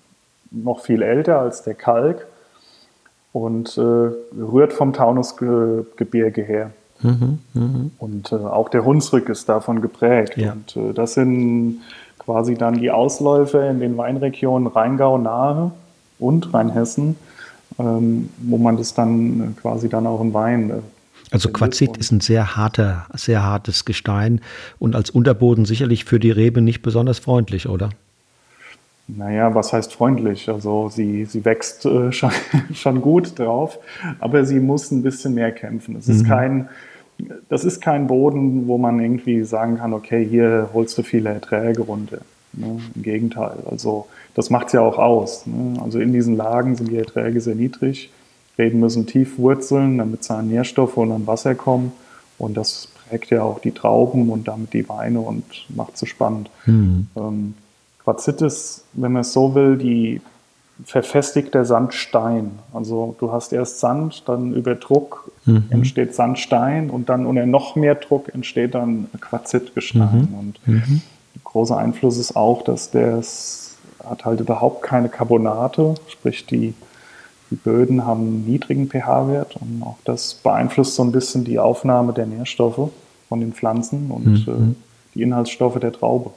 [0.52, 2.28] noch viel älter als der Kalk
[3.32, 6.72] und äh, rührt vom Taunusgebirge her.
[7.98, 10.36] Und äh, auch der Hunsrück ist davon geprägt.
[10.36, 10.52] Ja.
[10.52, 11.80] Und äh, das sind
[12.20, 15.72] quasi dann die Ausläufer in den Weinregionen Rheingau nahe
[16.20, 17.16] und Rheinhessen,
[17.80, 20.84] ähm, wo man das dann äh, quasi dann auch im Wein.
[21.32, 21.50] Also.
[21.50, 24.42] Quarzit ist ein sehr harter, sehr hartes Gestein
[24.80, 27.90] und als Unterboden sicherlich für die Rebe nicht besonders freundlich, oder?
[29.08, 30.50] Naja, was heißt freundlich?
[30.50, 32.32] Also sie, sie wächst äh, schon,
[32.74, 33.80] schon gut drauf,
[34.20, 35.96] aber sie muss ein bisschen mehr kämpfen.
[35.96, 36.70] Es ist kein,
[37.50, 41.82] das ist kein Boden, wo man irgendwie sagen kann, okay, hier holst du viele Erträge
[41.82, 42.20] runter.
[42.54, 42.80] Ne?
[42.96, 43.58] Im Gegenteil.
[43.70, 45.46] Also das macht es ja auch aus.
[45.46, 45.80] Ne?
[45.82, 48.12] Also in diesen Lagen sind die Erträge sehr niedrig.
[48.62, 51.92] Reben müssen tief wurzeln, damit sie an Nährstoffe und an Wasser kommen.
[52.38, 56.50] Und das prägt ja auch die Trauben und damit die Weine und macht sie spannend.
[57.16, 57.54] Ähm,
[58.04, 60.22] Quarzit ist, wenn man es so will, die
[60.86, 62.52] verfestigter Sandstein.
[62.74, 65.66] Also du hast erst Sand, dann über Druck mhm.
[65.70, 70.28] entsteht Sandstein und dann unter noch mehr Druck entsteht dann Quarzitgestein.
[70.32, 70.40] Mhm.
[70.40, 71.02] Und mhm.
[71.44, 73.22] großer Einfluss ist auch, dass der
[74.04, 76.74] hat halt überhaupt keine Carbonate, sprich die,
[77.52, 82.14] die Böden haben einen niedrigen pH-Wert und auch das beeinflusst so ein bisschen die Aufnahme
[82.14, 82.90] der Nährstoffe
[83.28, 84.72] von den Pflanzen und mhm.
[84.72, 84.76] äh,
[85.14, 86.32] die Inhaltsstoffe der Traube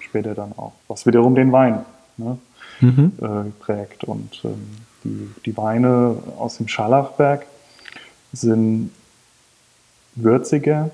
[0.00, 1.84] später dann auch, was wiederum den Wein
[2.16, 2.38] ne,
[2.80, 3.12] mhm.
[3.20, 4.04] äh, prägt.
[4.04, 4.68] Und ähm,
[5.04, 7.44] die, die Weine aus dem Scharlachberg
[8.32, 8.90] sind
[10.14, 10.90] würziger,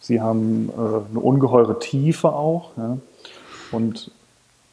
[0.00, 2.72] sie haben äh, eine ungeheure Tiefe auch.
[2.76, 2.98] Ja,
[3.72, 4.10] und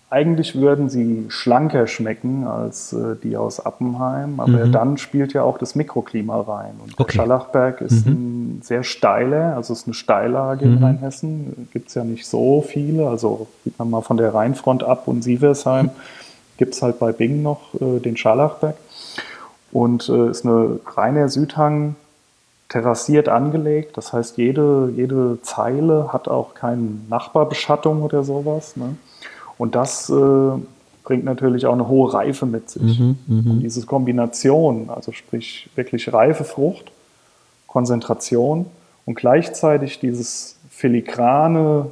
[0.09, 4.71] eigentlich würden sie schlanker schmecken als äh, die aus Appenheim, aber mhm.
[4.71, 6.75] dann spielt ja auch das Mikroklima rein.
[6.81, 7.03] Und okay.
[7.03, 8.11] der Schallachberg ist mhm.
[8.11, 10.77] ein sehr steiler, also ist eine Steillage mhm.
[10.77, 14.83] in Rheinhessen, gibt es ja nicht so viele, also sieht man mal von der Rheinfront
[14.83, 15.89] ab und Sieversheim
[16.55, 18.75] gibt es halt bei Bingen noch äh, den Scharlachberg
[19.73, 21.95] und äh, ist eine reiner Südhang,
[22.69, 28.75] terrassiert angelegt, das heißt jede, jede Zeile hat auch keine Nachbarbeschattung oder sowas.
[28.75, 28.97] Ne?
[29.57, 30.13] Und das äh,
[31.03, 32.99] bringt natürlich auch eine hohe Reife mit sich.
[32.99, 33.53] Mhm, mh.
[33.61, 36.91] Diese Kombination, also sprich wirklich reife Frucht,
[37.65, 38.65] Konzentration
[39.05, 41.87] und gleichzeitig dieses filigrane,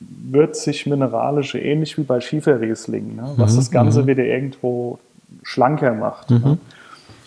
[0.00, 3.34] würzig mineralische, ähnlich wie bei Schieferriesling, ne?
[3.36, 4.06] was mhm, das Ganze mh.
[4.06, 4.98] wieder irgendwo
[5.42, 6.30] schlanker macht.
[6.30, 6.38] Ne?
[6.38, 6.44] Mhm.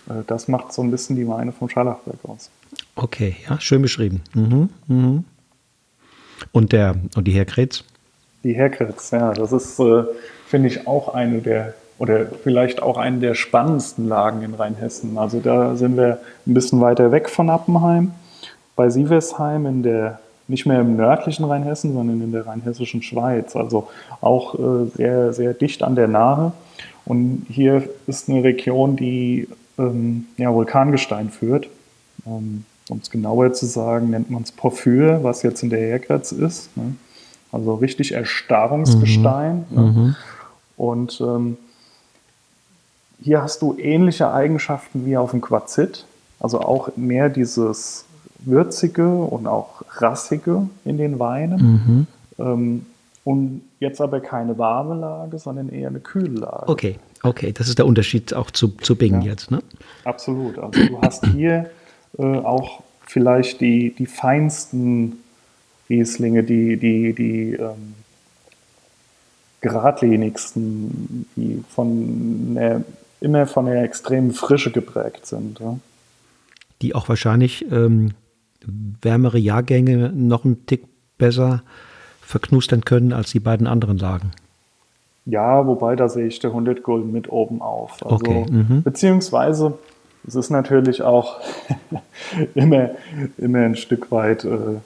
[0.08, 0.24] Ne?
[0.26, 2.50] Das macht so ein bisschen die Weine vom Scharlachberg aus.
[2.96, 4.22] Okay, ja, schön beschrieben.
[4.34, 5.24] Mhm, mhm.
[6.52, 7.84] Und, der, und die Herkretz?
[8.44, 10.04] Die Herkretz, ja, das ist, äh,
[10.46, 15.18] finde ich, auch eine der, oder vielleicht auch eine der spannendsten Lagen in Rheinhessen.
[15.18, 18.12] Also da sind wir ein bisschen weiter weg von Appenheim,
[18.76, 23.56] bei Sieversheim in der, nicht mehr im nördlichen Rheinhessen, sondern in der rheinhessischen Schweiz.
[23.56, 23.88] Also
[24.20, 26.52] auch äh, sehr, sehr dicht an der Nahe.
[27.04, 29.48] Und hier ist eine Region, die
[29.78, 31.68] ähm, ja, Vulkangestein führt.
[32.26, 36.32] Ähm, um es genauer zu sagen, nennt man es Porphyr, was jetzt in der Herkretz
[36.32, 36.74] ist.
[36.76, 36.94] Ne?
[37.52, 39.66] Also richtig Erstarrungsgestein.
[39.70, 39.76] Mhm.
[39.76, 39.82] Ne?
[39.82, 40.16] Mhm.
[40.76, 41.56] Und ähm,
[43.22, 46.04] hier hast du ähnliche Eigenschaften wie auf dem Quarzit.
[46.40, 48.04] Also auch mehr dieses
[48.40, 52.06] Würzige und auch Rassige in den Weinen.
[52.38, 52.44] Mhm.
[52.44, 52.86] Ähm,
[53.24, 56.68] und jetzt aber keine warme Lage, sondern eher eine kühle Lage.
[56.68, 59.60] Okay, okay, das ist der Unterschied auch zu, zu Bing ja, jetzt, ne?
[60.04, 60.58] Absolut.
[60.58, 61.68] Also du hast hier
[62.18, 65.18] äh, auch vielleicht die, die feinsten
[65.88, 67.94] Rieslinge, die, die, die ähm,
[69.60, 72.84] geradlinigsten, die von der,
[73.20, 75.60] immer von der extremen Frische geprägt sind.
[75.60, 75.78] Ja.
[76.82, 78.12] Die auch wahrscheinlich ähm,
[79.02, 80.84] wärmere Jahrgänge noch einen Tick
[81.16, 81.62] besser
[82.20, 84.32] verknustern können als die beiden anderen Lagen.
[85.24, 88.02] Ja, wobei da sehe ich der 100 Gulden mit oben auf.
[88.02, 88.46] Also, okay.
[88.50, 88.82] Mhm.
[88.82, 89.78] Beziehungsweise
[90.26, 91.40] es ist natürlich auch
[92.54, 92.90] immer,
[93.36, 94.76] immer ein Stück weit äh,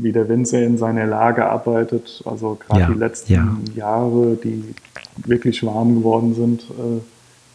[0.00, 2.22] wie der Winzer in seiner Lage arbeitet.
[2.24, 3.56] Also gerade ja, die letzten ja.
[3.74, 4.74] Jahre, die
[5.16, 7.00] wirklich warm geworden sind, äh,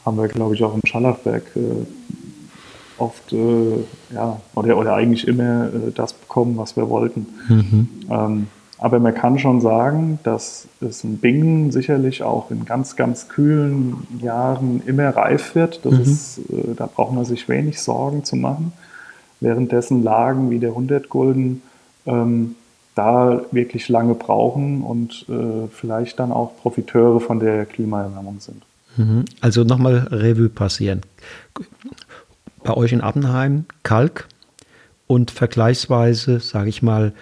[0.06, 1.60] haben wir, glaube ich, auch im Schallachberg äh,
[2.97, 3.77] oft, äh,
[4.13, 7.27] ja, oder, oder eigentlich immer äh, das bekommen, was wir wollten.
[7.47, 7.88] Mhm.
[8.10, 13.29] Ähm, aber man kann schon sagen, dass es in Bingen sicherlich auch in ganz, ganz
[13.29, 15.86] kühlen Jahren immer reif wird.
[15.86, 16.01] Mhm.
[16.01, 18.73] ist, äh, da braucht man sich wenig Sorgen zu machen.
[19.39, 21.62] Währenddessen Lagen wie der 100 Gulden
[22.05, 22.55] ähm,
[22.95, 28.61] da wirklich lange brauchen und äh, vielleicht dann auch Profiteure von der Klimaerwärmung sind.
[28.97, 29.25] Mhm.
[29.41, 31.01] Also nochmal Revue passieren.
[32.63, 34.27] Bei euch in Appenheim Kalk
[35.07, 37.13] und vergleichsweise, sage ich mal,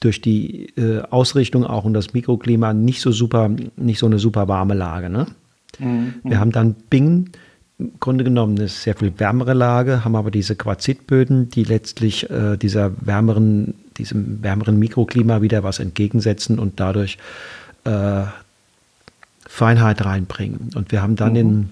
[0.00, 4.48] durch die äh, Ausrichtung auch und das Mikroklima nicht so super, nicht so eine super
[4.48, 5.08] warme Lage.
[5.08, 5.26] Ne?
[5.78, 6.14] Mhm.
[6.24, 7.30] Wir haben dann Bing, im
[7.98, 12.92] Grunde genommen eine sehr viel wärmere Lage, haben aber diese Quarzitböden, die letztlich äh, dieser
[13.04, 17.18] wärmeren, diesem wärmeren Mikroklima wieder was entgegensetzen und dadurch
[17.82, 18.24] äh,
[19.46, 20.70] Feinheit reinbringen.
[20.76, 21.36] Und wir haben dann mhm.
[21.36, 21.70] in,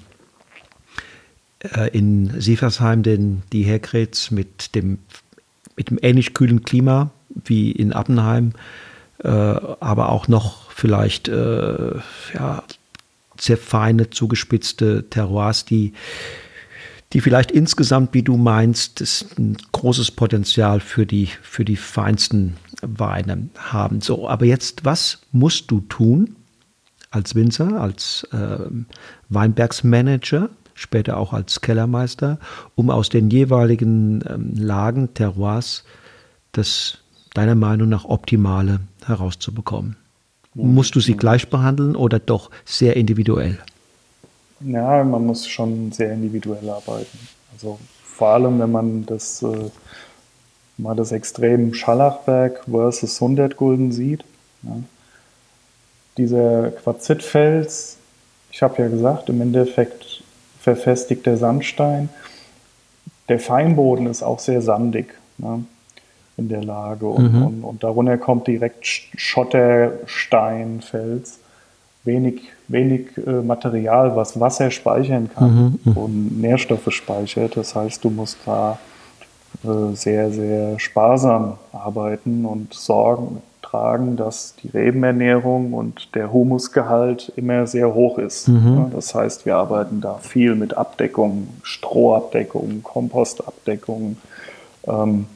[1.61, 4.99] äh, in Sieversheim den, die Herkrets mit dem,
[5.77, 8.53] mit dem ähnlich kühlen Klima wie in Appenheim,
[9.23, 11.95] äh, aber auch noch vielleicht äh,
[12.35, 12.65] ja,
[13.43, 15.93] sehr feine, zugespitzte Terroirs, die,
[17.13, 19.01] die vielleicht insgesamt, wie du meinst,
[19.37, 24.01] ein großes Potenzial für die, für die feinsten Weine haben.
[24.01, 26.37] So, aber jetzt, was musst du tun
[27.11, 28.59] als Winzer, als äh,
[29.29, 32.39] Weinbergsmanager, später auch als Kellermeister,
[32.77, 35.85] um aus den jeweiligen ähm, Lagen, Terroirs,
[36.53, 36.99] das
[37.35, 39.97] deiner Meinung nach optimale herauszubekommen?
[40.55, 43.59] Musst du sie gleich behandeln oder doch sehr individuell?
[44.61, 47.19] Ja, man muss schon sehr individuell arbeiten.
[47.53, 49.71] Also vor allem, wenn man das äh,
[50.77, 54.25] mal das Extrem Schallachberg versus Hundertgulden sieht.
[54.63, 54.77] Ja.
[56.19, 57.97] Dieser Quarzitfels,
[58.51, 60.23] ich habe ja gesagt, im Endeffekt
[60.61, 62.11] verfestigt der Sandstein.
[63.29, 65.65] Der Feinboden ist auch sehr sandig ne,
[66.37, 67.43] in der Lage und, mhm.
[67.43, 71.39] und, und darunter kommt direkt Schottersteinfels.
[72.05, 75.97] Wenig, wenig äh, Material, was Wasser speichern kann mhm, mhm.
[75.97, 77.57] und Nährstoffe speichert.
[77.57, 78.81] Das heißt, du musst da
[79.63, 83.41] äh, sehr, sehr sparsam arbeiten und Sorgen
[83.73, 88.49] tragen, dass die Rebenernährung und der Humusgehalt immer sehr hoch ist.
[88.49, 88.91] Mhm.
[88.93, 94.19] Das heißt, wir arbeiten da viel mit Abdeckung, Strohabdeckung, Kompostabdeckung.
[94.87, 95.27] Ähm,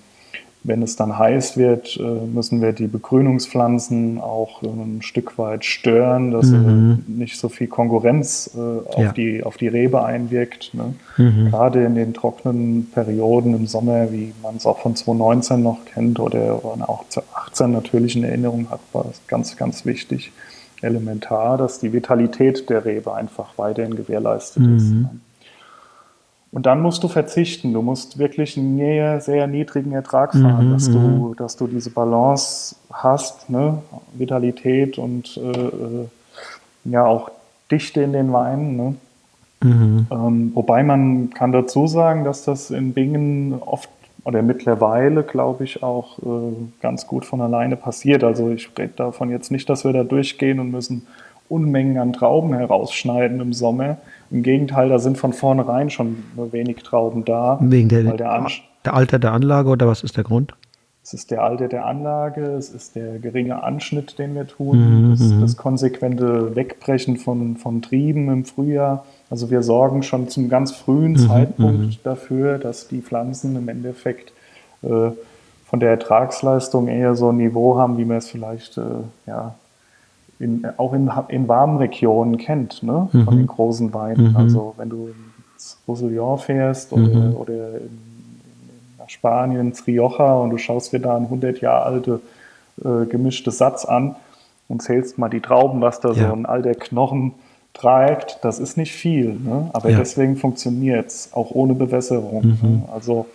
[0.66, 6.32] wenn es dann heiß wird, äh, müssen wir die Begrünungspflanzen auch ein Stück weit stören,
[6.32, 7.04] dass mhm.
[7.06, 9.12] nicht so viel Konkurrenz äh, auf, ja.
[9.12, 10.74] die, auf die Rebe einwirkt.
[10.74, 10.94] Ne?
[11.16, 11.50] Mhm.
[11.50, 16.18] Gerade in den trockenen Perioden im Sommer, wie man es auch von 2019 noch kennt
[16.18, 20.32] oder auch 2018 natürlich in Erinnerung hat, war es ganz, ganz wichtig,
[20.82, 24.76] elementar, dass die Vitalität der Rebe einfach weiterhin gewährleistet mhm.
[24.76, 24.94] ist.
[26.56, 27.74] Und dann musst du verzichten.
[27.74, 31.36] Du musst wirklich einen sehr, sehr niedrigen Ertrag fahren, mhm, dass, du, mhm.
[31.36, 33.82] dass du diese Balance hast, ne?
[34.14, 36.08] Vitalität und äh, äh,
[36.86, 37.30] ja auch
[37.70, 38.74] Dichte in den Weinen.
[38.74, 38.94] Ne?
[39.64, 40.06] Mhm.
[40.10, 43.90] Ähm, wobei man kann dazu sagen, dass das in Bingen oft
[44.24, 48.24] oder mittlerweile, glaube ich, auch äh, ganz gut von alleine passiert.
[48.24, 51.06] Also ich rede davon jetzt nicht, dass wir da durchgehen und müssen
[51.50, 53.98] Unmengen an Trauben herausschneiden im Sommer.
[54.30, 57.58] Im Gegenteil, da sind von vornherein schon nur wenig Trauben da.
[57.60, 58.46] Wegen der, der,
[58.84, 60.54] der Alter der Anlage oder was ist der Grund?
[61.02, 65.10] Es ist der Alter der Anlage, es ist der geringe Anschnitt, den wir tun, mhm,
[65.10, 65.40] das, mhm.
[65.40, 69.04] das, konsequente Wegbrechen von, von Trieben im Frühjahr.
[69.30, 71.96] Also wir sorgen schon zum ganz frühen mhm, Zeitpunkt mhm.
[72.02, 74.32] dafür, dass die Pflanzen im Endeffekt
[74.82, 75.10] äh,
[75.64, 78.82] von der Ertragsleistung eher so ein Niveau haben, wie man es vielleicht äh,
[79.28, 79.54] ja,
[80.38, 83.08] in, auch in, in warmen Regionen kennt, ne?
[83.12, 83.24] Mhm.
[83.24, 84.30] von den großen Weinen.
[84.30, 84.36] Mhm.
[84.36, 85.10] Also wenn du
[85.54, 87.36] ins Roussillon fährst oder, mhm.
[87.36, 91.86] oder in, in, nach Spanien, ins Rioja und du schaust dir da einen 100 Jahre
[91.86, 92.20] alte
[92.84, 94.16] äh, gemischte Satz an
[94.68, 96.28] und zählst mal die Trauben, was da ja.
[96.28, 97.32] so ein alter Knochen
[97.72, 99.34] treibt, das ist nicht viel.
[99.34, 99.70] Ne?
[99.72, 99.98] Aber ja.
[99.98, 102.42] deswegen funktioniert es, auch ohne Bewässerung.
[102.42, 102.58] Ne?
[102.62, 102.82] Mhm.
[102.92, 103.26] Also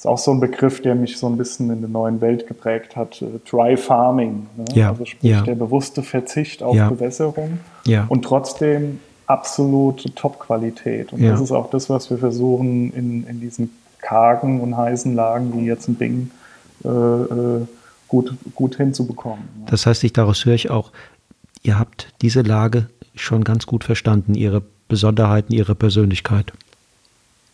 [0.00, 2.96] ist auch so ein Begriff, der mich so ein bisschen in der neuen Welt geprägt
[2.96, 3.20] hat.
[3.20, 4.46] Äh, Dry Farming.
[4.56, 4.64] Ne?
[4.72, 5.42] Ja, also sprich ja.
[5.42, 6.88] der bewusste Verzicht auf ja.
[6.88, 8.06] Bewässerung ja.
[8.08, 11.12] und trotzdem absolute Top-Qualität.
[11.12, 15.52] Und das ist auch das, was wir versuchen in, in diesen kargen und heißen Lagen,
[15.58, 16.30] wie jetzt ein Ding,
[16.82, 17.66] äh, äh,
[18.08, 19.44] gut, gut hinzubekommen.
[19.58, 19.66] Ne?
[19.66, 20.92] Das heißt, ich, daraus höre ich auch,
[21.62, 26.54] ihr habt diese Lage schon ganz gut verstanden, ihre Besonderheiten, ihre Persönlichkeit.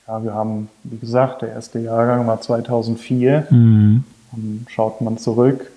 [0.08, 3.46] Ja, wir haben, wie gesagt, der erste Jahrgang war 2004.
[3.50, 4.04] Mhm.
[4.32, 5.70] Und schaut man zurück,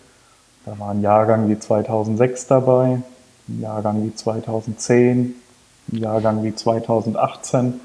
[0.65, 3.01] da war ein Jahrgang wie 2006 dabei,
[3.47, 5.33] ein Jahrgang wie 2010,
[5.91, 7.79] ein Jahrgang wie 2018.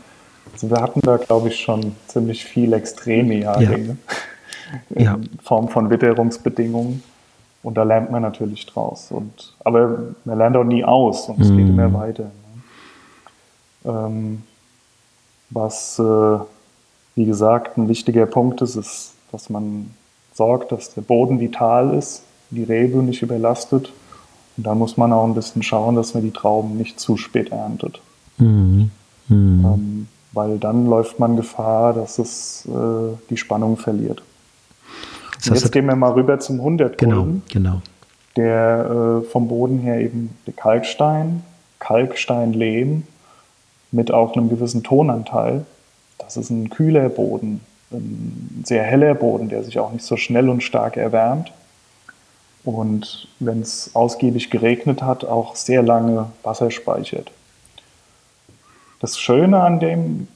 [0.53, 3.97] Also wir hatten da, glaube ich, schon ziemlich viel extreme Jahrgänge
[4.91, 4.97] ja.
[4.97, 5.19] in ja.
[5.43, 7.03] Form von Witterungsbedingungen.
[7.63, 9.11] Und da lernt man natürlich draus.
[9.11, 11.57] Und, aber man lernt auch nie aus und es mhm.
[11.57, 12.25] geht immer weiter.
[12.25, 13.91] Ne?
[13.91, 14.43] Ähm,
[15.55, 16.39] was, äh,
[17.15, 19.91] wie gesagt, ein wichtiger Punkt ist, ist, dass man
[20.35, 23.93] sorgt, dass der Boden vital ist, die Rebe nicht überlastet.
[24.57, 27.51] Und da muss man auch ein bisschen schauen, dass man die Trauben nicht zu spät
[27.51, 28.01] erntet.
[28.39, 28.91] Mhm.
[29.29, 29.65] Mhm.
[29.65, 34.23] Ähm, weil dann läuft man Gefahr, dass es äh, die Spannung verliert.
[35.47, 37.83] Das jetzt gehen wir mal rüber zum 100 Genau, genau.
[38.37, 41.45] Der äh, vom Boden her eben der Kalkstein,
[41.79, 43.05] Kalksteinlehm
[43.95, 45.65] mit auch einem gewissen Tonanteil.
[46.19, 47.61] Das ist ein kühler Boden,
[47.93, 51.53] ein sehr heller Boden, der sich auch nicht so schnell und stark erwärmt.
[52.65, 57.31] Und wenn es ausgiebig geregnet hat, auch sehr lange Wasser speichert.
[59.01, 60.29] Das Schöne an dem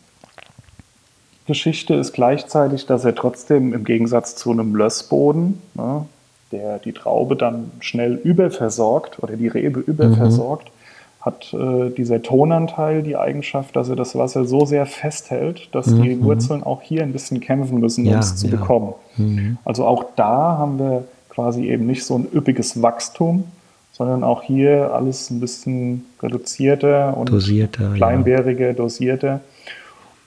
[1.47, 6.05] Geschichte ist gleichzeitig, dass er trotzdem im Gegensatz zu einem Lössboden, ne,
[6.53, 10.78] der die Traube dann schnell überversorgt oder die Rebe überversorgt, mhm
[11.21, 16.03] hat äh, dieser Tonanteil die Eigenschaft, dass er das Wasser so sehr festhält, dass mhm.
[16.03, 18.57] die Wurzeln auch hier ein bisschen kämpfen müssen, um ja, es zu ja.
[18.57, 18.95] bekommen.
[19.17, 19.59] Mhm.
[19.65, 23.45] Also auch da haben wir quasi eben nicht so ein üppiges Wachstum,
[23.93, 28.73] sondern auch hier alles ein bisschen reduzierter und dosierter, kleinbäriger, ja.
[28.73, 29.41] dosierter.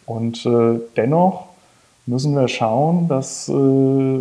[0.06, 1.46] Und äh, dennoch
[2.06, 4.20] müssen wir schauen, dass äh,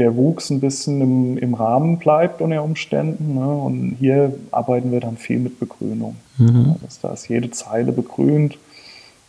[0.00, 3.34] der Wuchs ein bisschen im, im Rahmen bleibt unter Umständen.
[3.34, 3.46] Ne?
[3.46, 6.16] Und hier arbeiten wir dann viel mit Begrünung.
[6.38, 6.76] Mhm.
[6.82, 8.58] Das, da ist jede Zeile begrünt,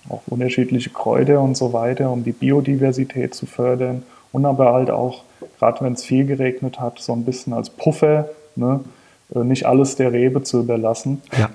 [0.10, 4.04] auch unterschiedliche Kräuter und so weiter, um die Biodiversität zu fördern.
[4.32, 5.24] Und aber halt auch,
[5.60, 8.80] gerade wenn es viel geregnet hat, so ein bisschen als Puffer, ne?
[9.36, 11.22] Äh, nicht alles der Rebe zu überlassen.
[11.38, 11.50] Ja.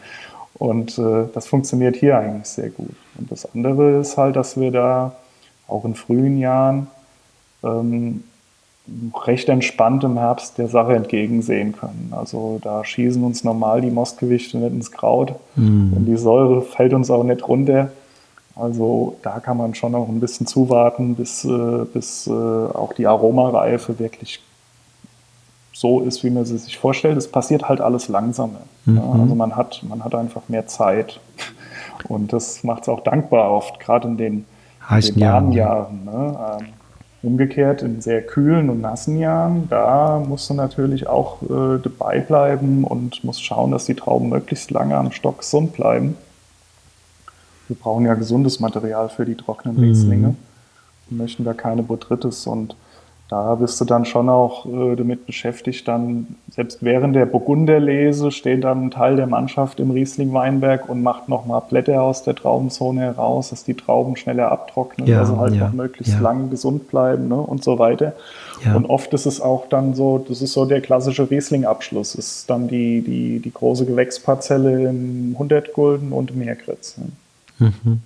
[0.54, 2.94] Und äh, das funktioniert hier eigentlich sehr gut.
[3.18, 5.16] Und das andere ist halt, dass wir da
[5.68, 6.86] auch in frühen Jahren
[7.64, 8.24] ähm,
[9.26, 12.12] recht entspannt im Herbst der Sache entgegensehen können.
[12.16, 15.92] Also da schießen uns normal die Mostgewichte nicht ins Kraut mhm.
[15.96, 17.90] und die Säure fällt uns auch nicht runter.
[18.54, 23.06] Also da kann man schon auch ein bisschen zuwarten, bis, äh, bis äh, auch die
[23.06, 24.40] Aromareife wirklich
[25.74, 27.18] so ist, wie man sie sich vorstellt.
[27.18, 28.60] Es passiert halt alles langsamer.
[28.86, 28.96] Mhm.
[28.96, 31.20] Ja, also man hat, man hat einfach mehr Zeit.
[32.08, 34.44] Und das macht es auch dankbar oft, gerade in den,
[34.90, 35.52] den Jahren.
[35.52, 36.58] Jahren ne?
[36.60, 36.66] ähm,
[37.22, 42.84] umgekehrt in sehr kühlen und nassen Jahren, da musst du natürlich auch äh, dabei bleiben
[42.84, 46.16] und musst schauen, dass die Trauben möglichst lange am Stock gesund bleiben.
[47.68, 50.36] Wir brauchen ja gesundes Material für die trockenen Rieslinge mhm.
[51.10, 52.76] und möchten da keine Botrytis und
[53.28, 58.62] da bist du dann schon auch äh, damit beschäftigt, dann selbst während der Burgunderlese steht
[58.62, 63.50] dann ein Teil der Mannschaft im Riesling-Weinberg und macht nochmal Blätter aus der Traubenzone heraus,
[63.50, 66.20] dass die Trauben schneller abtrocknen, ja, also halt ja, noch möglichst ja.
[66.20, 68.12] lange gesund bleiben ne, und so weiter.
[68.74, 72.68] Und oft ist es auch dann so, das ist so der klassische Riesling-Abschluss, ist dann
[72.68, 76.96] die, die, die große Gewächsparzelle im 100 Gulden und im Herkritz.
[76.98, 77.70] Ne?
[77.84, 78.00] Mhm.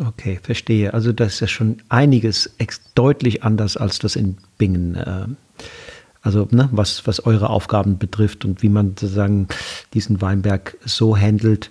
[0.00, 0.94] Okay, verstehe.
[0.94, 2.50] Also das ist ja schon einiges
[2.94, 4.94] deutlich anders als das in Bingen.
[4.94, 5.26] Äh,
[6.22, 9.48] also ne, was, was eure Aufgaben betrifft und wie man sozusagen
[9.92, 11.70] diesen Weinberg so handelt,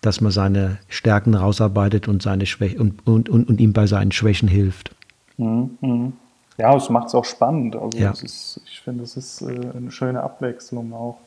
[0.00, 4.12] dass man seine Stärken rausarbeitet und seine Schwächen und, und, und, und ihm bei seinen
[4.12, 4.94] Schwächen hilft.
[5.38, 6.12] Mhm, mhm.
[6.58, 7.76] Ja, es macht es auch spannend.
[7.76, 8.10] Also ja.
[8.10, 11.18] ist, ich finde, es ist äh, eine schöne Abwechslung auch.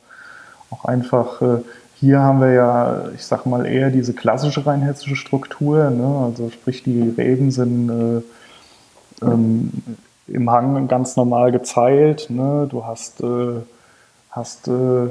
[0.70, 1.58] Auch einfach äh,
[2.00, 5.90] hier haben wir ja, ich sag mal, eher diese klassische rheinhessische Struktur.
[5.90, 6.24] Ne?
[6.24, 9.72] Also sprich, die Reben sind äh, ähm,
[10.28, 12.30] im Hang ganz normal gezeilt.
[12.30, 12.68] Ne?
[12.70, 13.60] Du hast, äh,
[14.30, 15.08] hast äh,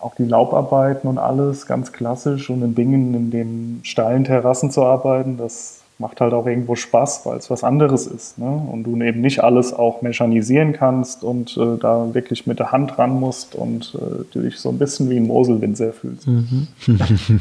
[0.00, 2.50] auch die Laubarbeiten und alles ganz klassisch.
[2.50, 7.24] Und in Bingen in den steilen Terrassen zu arbeiten, das macht halt auch irgendwo Spaß,
[7.24, 8.38] weil es was anderes ist.
[8.38, 8.46] Ne?
[8.46, 12.98] Und du eben nicht alles auch mechanisieren kannst und äh, da wirklich mit der Hand
[12.98, 16.26] ran musst und äh, du dich so ein bisschen wie ein Moselwinzer fühlst.
[16.26, 16.68] Mhm.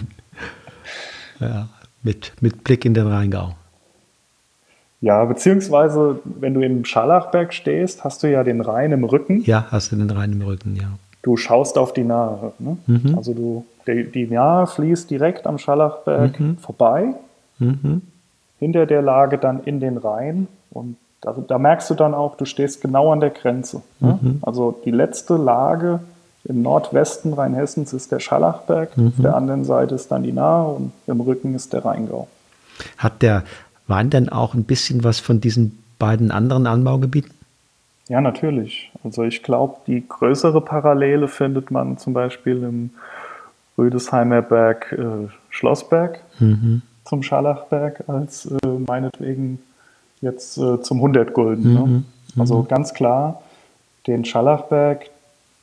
[1.40, 1.68] ja,
[2.04, 3.56] mit, mit Blick in den Rheingau.
[5.02, 9.42] Ja, beziehungsweise, wenn du im Scharlachberg stehst, hast du ja den Rhein im Rücken.
[9.44, 10.90] Ja, hast du den Rhein im Rücken, ja.
[11.24, 12.54] Du schaust auf die Nahe.
[12.60, 12.78] Ne?
[12.86, 13.16] Mhm.
[13.16, 16.58] Also du, die, die Nahe fließt direkt am Scharlachberg mhm.
[16.58, 17.14] vorbei.
[17.58, 18.02] Mhm
[18.62, 20.48] hinter der Lage dann in den Rhein.
[20.70, 23.82] Und da, da merkst du dann auch, du stehst genau an der Grenze.
[24.00, 24.20] Ne?
[24.22, 24.40] Mhm.
[24.44, 26.00] Also die letzte Lage
[26.46, 29.08] im Nordwesten Rheinhessens ist der Schallachberg, mhm.
[29.08, 32.28] auf der anderen Seite ist dann die Nahe und im Rücken ist der Rheingau.
[32.98, 33.44] Hat der
[33.88, 37.32] Wein denn auch ein bisschen was von diesen beiden anderen Anbaugebieten?
[38.10, 38.92] Ja, natürlich.
[39.04, 42.92] Also ich glaube, die größere Parallele findet man zum Beispiel im
[43.78, 46.20] Rüdesheimer Berg äh, Schlossberg.
[46.40, 49.60] Mhm zum Scharlachberg als äh, meinetwegen
[50.22, 51.74] jetzt äh, zum 100 Gulden.
[51.74, 51.80] Ne?
[51.80, 51.92] Mhm.
[51.92, 52.04] Ne?
[52.38, 53.42] Also ganz klar,
[54.08, 55.10] den Scharlachberg,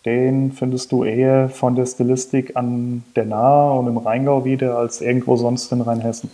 [0.05, 5.01] den findest du eher von der Stilistik an der Nahe und im Rheingau wieder als
[5.01, 6.31] irgendwo sonst in Rheinhessen.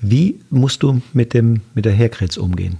[0.00, 2.78] Wie musst du mit, dem, mit der Herkretz umgehen?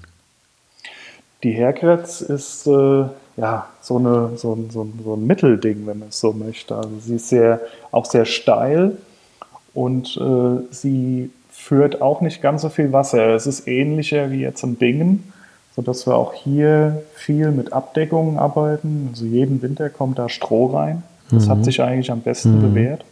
[1.42, 6.20] Die Herkretz ist äh, ja so, eine, so, so, so ein Mittelding, wenn man es
[6.20, 6.76] so möchte.
[6.76, 8.98] Also sie ist sehr, auch sehr steil
[9.76, 13.34] und äh, sie führt auch nicht ganz so viel Wasser.
[13.34, 15.30] Es ist ähnlicher wie jetzt in Bingen,
[15.74, 19.10] sodass wir auch hier viel mit Abdeckungen arbeiten.
[19.12, 21.02] Also jeden Winter kommt da Stroh rein.
[21.30, 21.50] Das mhm.
[21.50, 22.62] hat sich eigentlich am besten mhm.
[22.62, 23.04] bewährt,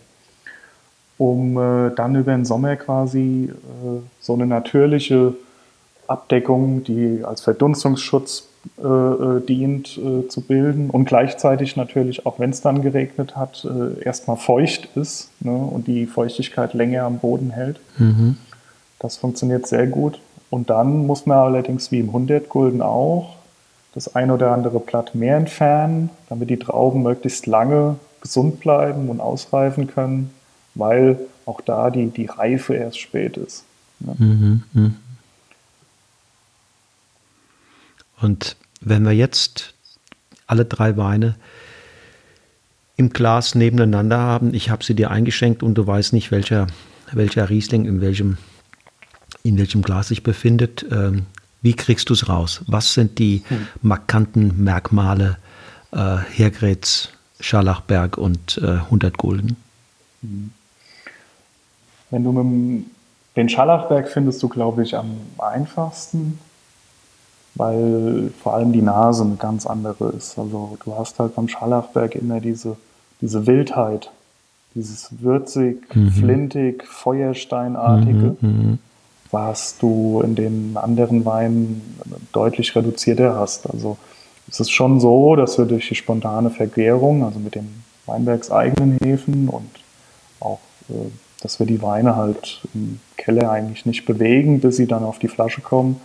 [1.18, 5.34] um äh, dann über den Sommer quasi äh, so eine natürliche
[6.06, 8.48] Abdeckung, die als Verdunstungsschutz
[8.82, 13.64] äh, äh, dient äh, zu bilden und gleichzeitig natürlich, auch wenn es dann geregnet hat,
[13.64, 17.78] äh, erstmal feucht ist ne, und die Feuchtigkeit länger am Boden hält.
[17.98, 18.36] Mhm.
[18.98, 20.20] Das funktioniert sehr gut.
[20.50, 23.36] Und dann muss man allerdings wie im 100 Gulden auch
[23.94, 29.20] das ein oder andere Blatt mehr entfernen, damit die Trauben möglichst lange gesund bleiben und
[29.20, 30.30] ausreifen können,
[30.74, 33.64] weil auch da die, die Reife erst spät ist.
[34.00, 34.14] Ne?
[34.18, 34.90] Mhm, mh.
[38.24, 39.74] Und wenn wir jetzt
[40.46, 41.36] alle drei Weine
[42.96, 46.66] im Glas nebeneinander haben, ich habe sie dir eingeschenkt und du weißt nicht, welcher,
[47.12, 48.38] welcher Riesling in welchem,
[49.42, 51.26] in welchem Glas sich befindet, ähm,
[51.60, 52.62] Wie kriegst du es raus?
[52.66, 53.66] Was sind die hm.
[53.80, 55.38] markanten Merkmale
[55.92, 57.08] äh, Hergrätz,
[57.40, 59.56] Scharlachberg und äh, 100 Gulden?
[62.10, 62.86] Wenn du mit dem,
[63.36, 66.38] den Scharlachberg findest du, glaube ich, am einfachsten,
[67.54, 70.38] weil vor allem die Nase eine ganz andere ist.
[70.38, 72.76] Also du hast halt beim Scharlachberg immer diese,
[73.20, 74.10] diese Wildheit,
[74.74, 76.10] dieses würzig, mhm.
[76.10, 78.78] flintig, feuersteinartige, mhm, mhm,
[79.30, 81.98] was du in den anderen Weinen
[82.32, 83.70] deutlich reduzierter hast.
[83.70, 83.96] Also
[84.48, 89.48] es ist schon so, dass wir durch die spontane Vergärung, also mit den Weinbergseigenen Hefen
[89.48, 89.70] und
[90.40, 95.04] auch, äh, dass wir die Weine halt im Keller eigentlich nicht bewegen, bis sie dann
[95.04, 96.00] auf die Flasche kommen,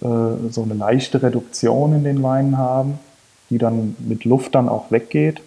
[0.00, 2.98] äh, so eine leichte Reduktion in den Weinen haben,
[3.50, 5.40] die dann mit Luft dann auch weggeht.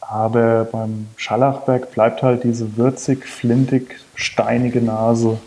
[0.00, 5.38] Aber beim Schallachberg bleibt halt diese würzig, flintig, steinige Nase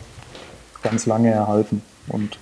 [0.81, 1.81] ganz lange erhalten.
[2.07, 2.39] Und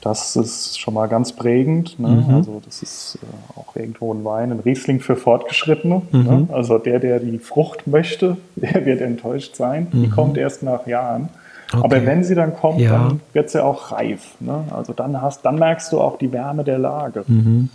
[0.00, 1.98] das ist schon mal ganz prägend.
[1.98, 2.08] Ne?
[2.08, 2.34] Mhm.
[2.34, 6.02] Also das ist äh, auch irgendwo ein Wein, ein Riesling für Fortgeschrittene.
[6.10, 6.18] Ne?
[6.18, 6.24] Mhm.
[6.24, 6.48] Ne?
[6.52, 9.88] Also der, der die Frucht möchte, der wird enttäuscht sein.
[9.90, 10.02] Mhm.
[10.02, 11.30] Die kommt erst nach Jahren.
[11.78, 11.84] Okay.
[11.84, 12.92] Aber wenn sie dann kommt, ja.
[12.92, 14.34] dann wird sie auch reif.
[14.40, 14.64] Ne?
[14.70, 17.24] Also dann, hast, dann merkst du auch die Wärme der Lage.
[17.26, 17.70] Mhm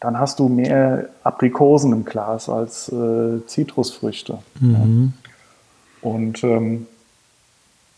[0.00, 4.38] dann hast du mehr Aprikosen im Glas als äh, Zitrusfrüchte.
[4.60, 5.12] Mhm.
[5.22, 6.08] Ja.
[6.08, 6.86] Und ähm,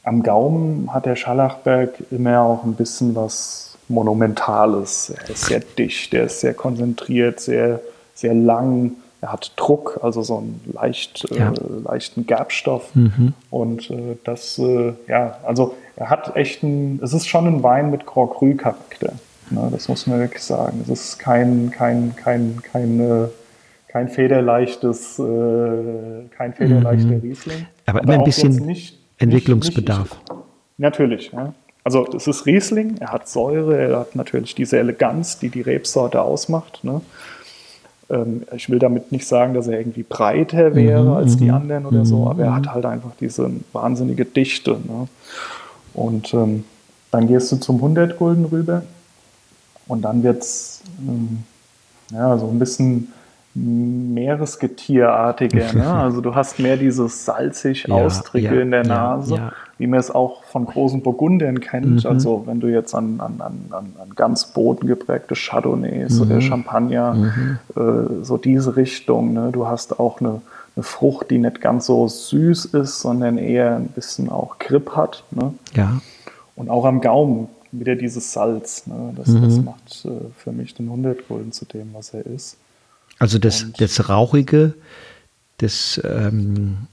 [0.02, 5.10] am Gaumen hat der Schallachberg immer auch ein bisschen was Monumentales.
[5.10, 7.80] Er ist sehr dicht, er ist sehr konzentriert, sehr,
[8.14, 8.92] sehr lang.
[9.22, 11.52] Er hat Druck, also so einen leicht, äh, ja.
[11.52, 11.54] äh,
[11.84, 12.94] leichten Gerbstoff.
[12.94, 13.34] Mhm.
[13.50, 17.90] Und äh, das, äh, ja, also er hat echt ein, es ist schon ein Wein
[17.90, 19.12] mit Grand Cru-Charakter.
[19.50, 20.80] Ne, das muss man wirklich sagen.
[20.82, 23.28] Es ist kein, kein, kein, kein, äh,
[23.88, 27.20] kein federleichtes, äh, kein federleichter mhm.
[27.20, 27.66] Riesling.
[27.86, 30.10] Aber immer ein bisschen nicht, Entwicklungsbedarf.
[30.10, 30.44] Nicht, nicht,
[30.78, 31.32] natürlich.
[31.32, 31.52] Ja.
[31.82, 36.22] Also es ist Riesling, er hat Säure, er hat natürlich diese Eleganz, die die Rebsorte
[36.22, 36.84] ausmacht.
[36.84, 37.00] Ne?
[38.10, 41.54] Ähm, ich will damit nicht sagen, dass er irgendwie breiter wäre mhm, als die mhm.
[41.54, 42.56] anderen oder so, aber er mhm.
[42.56, 44.72] hat halt einfach diese wahnsinnige Dichte.
[44.72, 45.08] Ne?
[45.94, 46.64] Und ähm,
[47.10, 48.82] dann gehst du zum 100 Gulden rüber
[49.88, 51.44] und dann wird es ähm,
[52.12, 53.12] ja, so ein bisschen
[53.54, 55.72] Meeresgetierartiger.
[55.72, 55.86] Ne?
[56.00, 59.98] Also du hast mehr dieses salzig ja, Austrige ja, in der Nase, ja, wie man
[59.98, 62.04] es auch von großen Burgundern kennt.
[62.04, 62.10] Mhm.
[62.10, 66.22] Also wenn du jetzt an, an, an, an ganz bodengeprägte Chardonnays mhm.
[66.22, 67.58] oder Champagner, mhm.
[67.76, 69.32] äh, so diese Richtung.
[69.32, 69.50] Ne?
[69.52, 70.42] Du hast auch eine,
[70.76, 75.24] eine, Frucht, die nicht ganz so süß ist, sondern eher ein bisschen auch Grip hat.
[75.32, 75.54] Ne?
[75.74, 76.00] Ja.
[76.54, 78.86] Und auch am Gaumen wieder dieses Salz.
[78.86, 79.12] Ne?
[79.16, 79.42] Das, mhm.
[79.42, 82.56] das macht äh, für mich den 100 Gulden zu dem, was er ist.
[83.20, 84.74] Also das, das Rauchige
[85.60, 86.88] des ähm,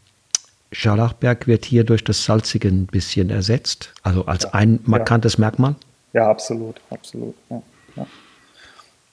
[0.72, 5.40] Scharlachberg wird hier durch das Salzige ein bisschen ersetzt, also als ja, ein markantes ja.
[5.40, 5.76] Merkmal?
[6.14, 7.34] Ja, absolut, absolut.
[7.50, 7.64] Ja,
[7.96, 8.06] ja.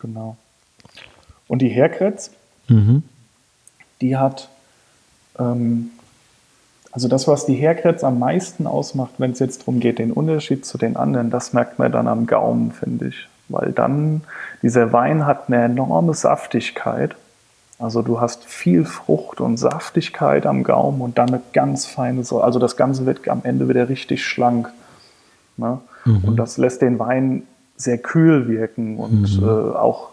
[0.00, 0.36] Genau.
[1.48, 2.30] Und die Herkretz,
[2.68, 3.02] mhm.
[4.00, 4.50] die hat
[5.38, 5.90] ähm,
[6.94, 10.64] also das, was die Herkretz am meisten ausmacht, wenn es jetzt darum geht, den Unterschied
[10.64, 13.28] zu den anderen, das merkt man dann am Gaumen, finde ich.
[13.49, 14.22] Weil dann,
[14.62, 17.14] dieser Wein hat eine enorme Saftigkeit.
[17.78, 22.45] Also du hast viel Frucht und Saftigkeit am Gaumen und dann eine ganz feine Säure.
[22.45, 24.70] Also das Ganze wird am Ende wieder richtig schlank.
[25.57, 25.80] Ne?
[26.05, 26.24] Mhm.
[26.24, 27.42] Und das lässt den Wein
[27.76, 29.49] sehr kühl wirken und mhm.
[29.49, 30.11] äh, auch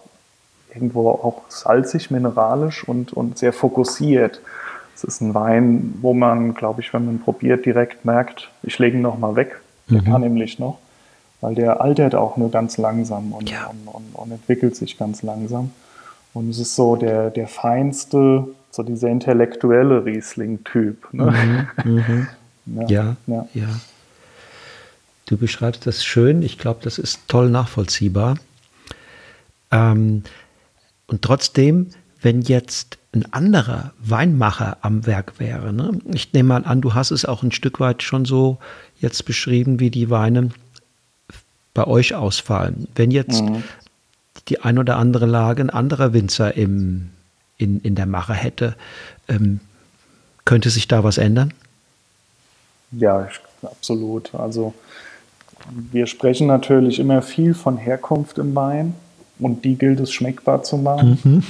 [0.74, 4.42] irgendwo auch salzig, mineralisch und, und sehr fokussiert.
[4.96, 8.98] Es ist ein Wein, wo man, glaube ich, wenn man probiert, direkt merkt, ich lege
[8.98, 9.60] ihn noch mal weg.
[9.90, 10.06] Der mhm.
[10.06, 10.80] kann nämlich noch,
[11.42, 13.68] weil der altert auch nur ganz langsam und, ja.
[13.68, 15.72] und, und, und, entwickelt sich ganz langsam.
[16.34, 21.14] Und es ist so der, der feinste, so dieser intellektuelle Riesling-Typ.
[21.14, 21.68] Ne?
[21.84, 22.28] Mhm.
[22.64, 22.82] Mhm.
[22.82, 23.48] ja, ja, ja.
[23.56, 23.68] ja.
[25.26, 26.44] Du beschreibst das schön.
[26.44, 28.36] Ich glaube, das ist toll nachvollziehbar.
[29.72, 30.22] Ähm,
[31.08, 31.88] und trotzdem,
[32.22, 35.74] wenn jetzt ein anderer Weinmacher am Werk wäre.
[35.74, 36.00] Ne?
[36.14, 38.60] Ich nehme mal an, du hast es auch ein Stück weit schon so
[39.00, 40.52] jetzt beschrieben, wie die Weine
[41.74, 42.88] bei euch ausfallen.
[42.96, 43.64] Wenn jetzt mhm.
[44.48, 47.10] die ein oder andere Lage ein anderer Winzer im,
[47.58, 48.76] in, in der Mache hätte,
[49.28, 49.60] ähm,
[50.46, 51.54] könnte sich da was ändern?
[52.92, 53.28] Ja,
[53.64, 54.34] absolut.
[54.36, 54.74] Also
[55.92, 58.96] wir sprechen natürlich immer viel von Herkunft im Wein
[59.40, 61.20] und die gilt es schmeckbar zu machen.
[61.24, 61.44] Mhm.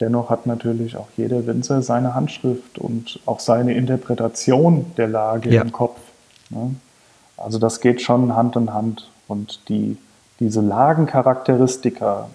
[0.00, 5.62] Dennoch hat natürlich auch jeder Winzer seine Handschrift und auch seine Interpretation der Lage ja.
[5.62, 5.98] im Kopf.
[6.48, 6.74] Ne?
[7.36, 9.10] Also das geht schon Hand in Hand.
[9.30, 9.96] Und die,
[10.40, 12.28] diese Lagencharakteristika,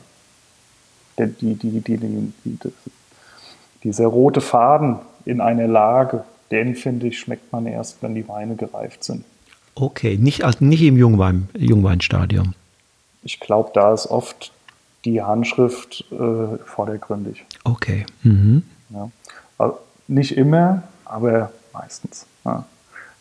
[1.19, 2.59] die, die, die, die,
[3.83, 8.55] dieser rote Faden in einer Lage, den finde ich, schmeckt man erst, wenn die Weine
[8.55, 9.25] gereift sind.
[9.75, 12.53] Okay, nicht, also nicht im Jungwein, Jungweinstadium.
[13.23, 14.53] ich glaube, da ist oft
[15.03, 17.43] die Handschrift äh, vordergründig.
[17.65, 18.05] Okay.
[18.23, 18.63] Mhm.
[18.91, 19.11] Ja.
[19.57, 22.25] Also nicht immer, aber meistens.
[22.45, 22.63] Ja.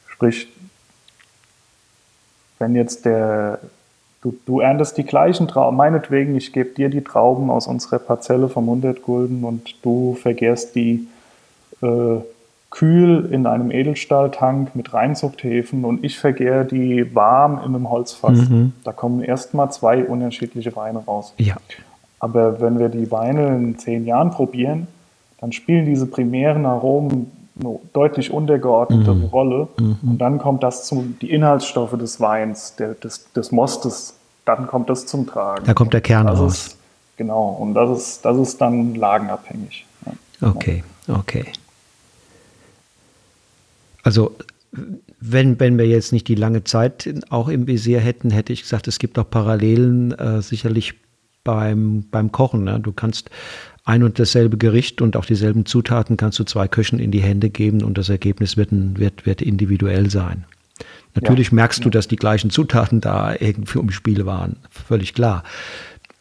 [0.06, 0.46] Sprich,
[2.64, 3.58] wenn jetzt der,
[4.22, 8.48] du, du erntest die gleichen Trauben, meinetwegen, ich gebe dir die Trauben aus unserer Parzelle
[8.48, 11.06] vom 100 Gulden und du vergehrst die
[11.82, 12.16] äh,
[12.70, 18.48] kühl in einem Edelstahltank mit Reinzuchthäfen und ich vergehre die warm in einem Holzfass.
[18.48, 18.72] Mhm.
[18.82, 21.34] Da kommen erstmal zwei unterschiedliche Weine raus.
[21.36, 21.56] Ja.
[22.18, 24.88] Aber wenn wir die Weine in zehn Jahren probieren,
[25.38, 29.24] dann spielen diese primären Aromen eine deutlich untergeordnete mhm.
[29.24, 29.68] Rolle.
[29.78, 29.98] Mhm.
[30.02, 34.90] Und dann kommt das zum, die Inhaltsstoffe des Weins, der, des, des Mostes, dann kommt
[34.90, 35.64] das zum Tragen.
[35.64, 36.66] Da kommt der Kern raus.
[36.66, 36.78] Ist,
[37.16, 39.86] genau, und das ist, das ist dann lagenabhängig.
[40.06, 40.48] Ja.
[40.48, 41.46] Okay, okay.
[44.02, 44.32] Also
[45.20, 48.88] wenn, wenn wir jetzt nicht die lange Zeit auch im Visier hätten, hätte ich gesagt,
[48.88, 50.94] es gibt auch Parallelen äh, sicherlich
[51.44, 52.64] beim, beim Kochen.
[52.64, 52.80] Ne?
[52.80, 53.30] Du kannst
[53.84, 57.50] ein und dasselbe Gericht und auch dieselben Zutaten kannst du zwei Köchen in die Hände
[57.50, 60.46] geben und das Ergebnis wird, wird, wird individuell sein.
[61.14, 61.54] Natürlich ja.
[61.54, 65.44] merkst du, dass die gleichen Zutaten da irgendwie im Spiel waren, völlig klar.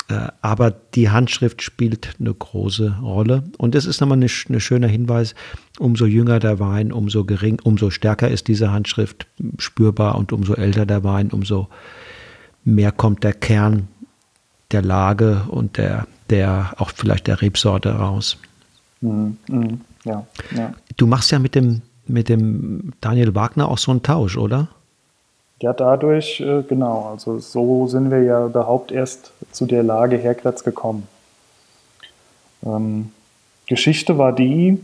[0.09, 3.43] Äh, aber die Handschrift spielt eine große Rolle.
[3.57, 5.33] Und das ist nochmal ein eine schöner Hinweis.
[5.79, 9.25] Umso jünger der Wein, umso gering, umso stärker ist diese Handschrift
[9.57, 11.69] spürbar und umso älter der Wein, umso
[12.63, 13.87] mehr kommt der Kern
[14.73, 18.37] der Lage und der, der auch vielleicht der Rebsorte raus.
[19.01, 19.67] Mhm, mh,
[20.05, 20.73] ja, ja.
[20.97, 24.67] Du machst ja mit dem, mit dem Daniel Wagner auch so einen Tausch, oder?
[25.61, 27.09] Ja, dadurch, äh, genau.
[27.11, 31.07] Also so sind wir ja überhaupt erst zu der Lage Herkratz gekommen.
[32.65, 33.11] Ähm,
[33.67, 34.79] Geschichte war die,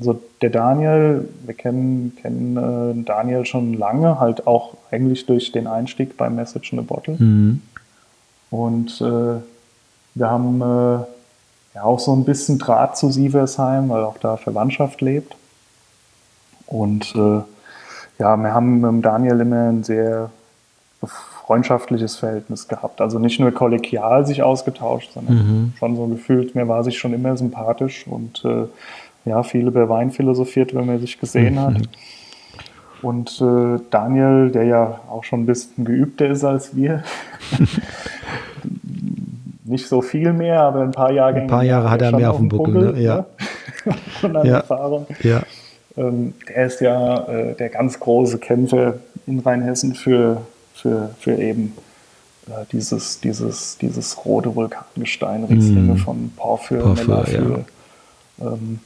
[0.00, 5.66] also der Daniel, wir kennen, kennen äh, Daniel schon lange, halt auch eigentlich durch den
[5.66, 7.14] Einstieg bei Message in a Bottle.
[7.18, 7.62] Mhm.
[8.50, 9.40] Und äh,
[10.14, 11.04] wir haben äh,
[11.74, 15.36] ja auch so ein bisschen Draht zu Sieversheim, weil auch da Verwandtschaft lebt.
[16.66, 17.42] Und äh,
[18.18, 20.30] ja, wir haben mit Daniel immer ein sehr
[21.46, 23.00] freundschaftliches Verhältnis gehabt.
[23.00, 25.72] Also nicht nur kollegial sich ausgetauscht, sondern mhm.
[25.78, 28.66] schon so gefühlt, mir war sich schon immer sympathisch und äh,
[29.24, 31.60] ja, viel über Wein philosophiert, wenn man sich gesehen mhm.
[31.60, 31.76] hat.
[33.02, 37.04] Und äh, Daniel, der ja auch schon ein bisschen geübter ist als wir,
[39.66, 41.40] nicht so viel mehr, aber ein paar Jahre.
[41.40, 43.00] Ein paar Jahre hat er mehr auf dem Buckel, Buckel ne?
[43.00, 43.26] ja.
[44.20, 44.56] Von einer ja.
[44.58, 45.06] Erfahrung.
[45.22, 45.42] Ja.
[45.96, 48.94] Ähm, der ist ja äh, der ganz große Kämpfer
[49.26, 50.42] in Rheinhessen für,
[50.74, 51.74] für, für eben
[52.48, 55.98] äh, dieses, dieses, dieses rote Vulkangestein, Rieslinge mm.
[55.98, 57.64] von Porphyr, Porphyr.
[58.38, 58.46] Ja.
[58.46, 58.80] Ähm,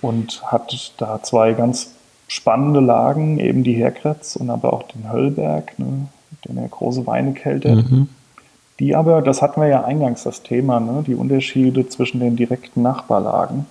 [0.00, 1.92] und hat da zwei ganz
[2.28, 6.08] spannende Lagen, eben die Herkretz und aber auch den Höllberg, ne,
[6.46, 7.90] den er große Weine kältet.
[7.90, 8.08] Mhm.
[8.80, 12.82] Die aber, das hatten wir ja eingangs das Thema, ne, die Unterschiede zwischen den direkten
[12.82, 13.66] Nachbarlagen.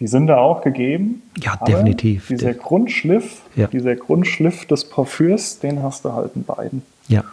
[0.00, 1.22] Die sind da auch gegeben.
[1.42, 2.28] Ja, definitiv.
[2.28, 3.66] Dieser Grundschliff, ja.
[3.66, 6.82] dieser Grundschliff des Parfürs, den hast du halt in beiden.
[7.08, 7.24] Ja.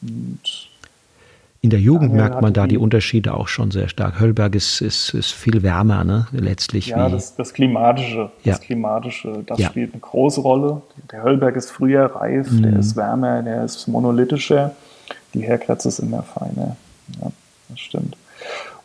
[0.00, 0.70] Und
[1.60, 4.20] in der Jugend merkt man da die, die, Unterschiede auch schon sehr stark.
[4.20, 6.26] Höllberg ist, ist, ist viel wärmer, ne?
[6.32, 6.88] letztlich.
[6.88, 8.52] Ja, das, das, Klimatische, ja.
[8.52, 9.68] das Klimatische, das ja.
[9.68, 10.82] spielt eine große Rolle.
[11.10, 12.62] Der Höllberg ist früher reif, mhm.
[12.64, 14.74] der ist wärmer, der ist monolithischer.
[15.34, 16.76] Die Herkretz ist immer feiner.
[17.20, 17.30] Ja,
[17.68, 18.16] das stimmt.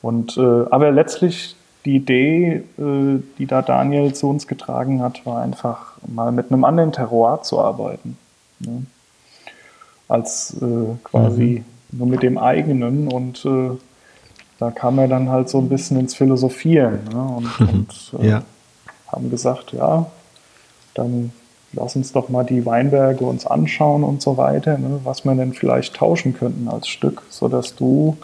[0.02, 5.42] Und, äh, aber letztlich die Idee, äh, die da Daniel zu uns getragen hat, war
[5.42, 8.18] einfach mal mit einem anderen Terroir zu arbeiten.
[8.60, 8.86] Ne?
[10.08, 11.98] Als äh, quasi mhm.
[11.98, 13.78] nur mit dem eigenen und äh,
[14.60, 17.22] da kam er dann halt so ein bisschen ins Philosophieren ne?
[17.22, 18.44] und, und äh, ja.
[19.08, 20.08] haben gesagt, ja,
[20.94, 21.32] dann
[21.74, 25.02] lass uns doch mal die Weinberge uns anschauen und so weiter, ne?
[25.04, 28.18] was wir denn vielleicht tauschen könnten als Stück, sodass du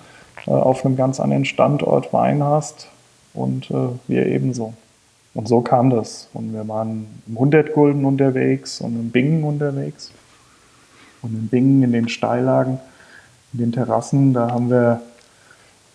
[0.47, 2.87] äh, auf einem ganz anderen Standort Wein hast,
[3.35, 4.73] und äh, wir ebenso.
[5.33, 6.29] Und so kam das.
[6.33, 10.11] Und wir waren im 100 Gulden unterwegs und im Bingen unterwegs.
[11.21, 12.79] Und in Bingen in den Steillagen,
[13.53, 15.01] in den Terrassen, da haben wir,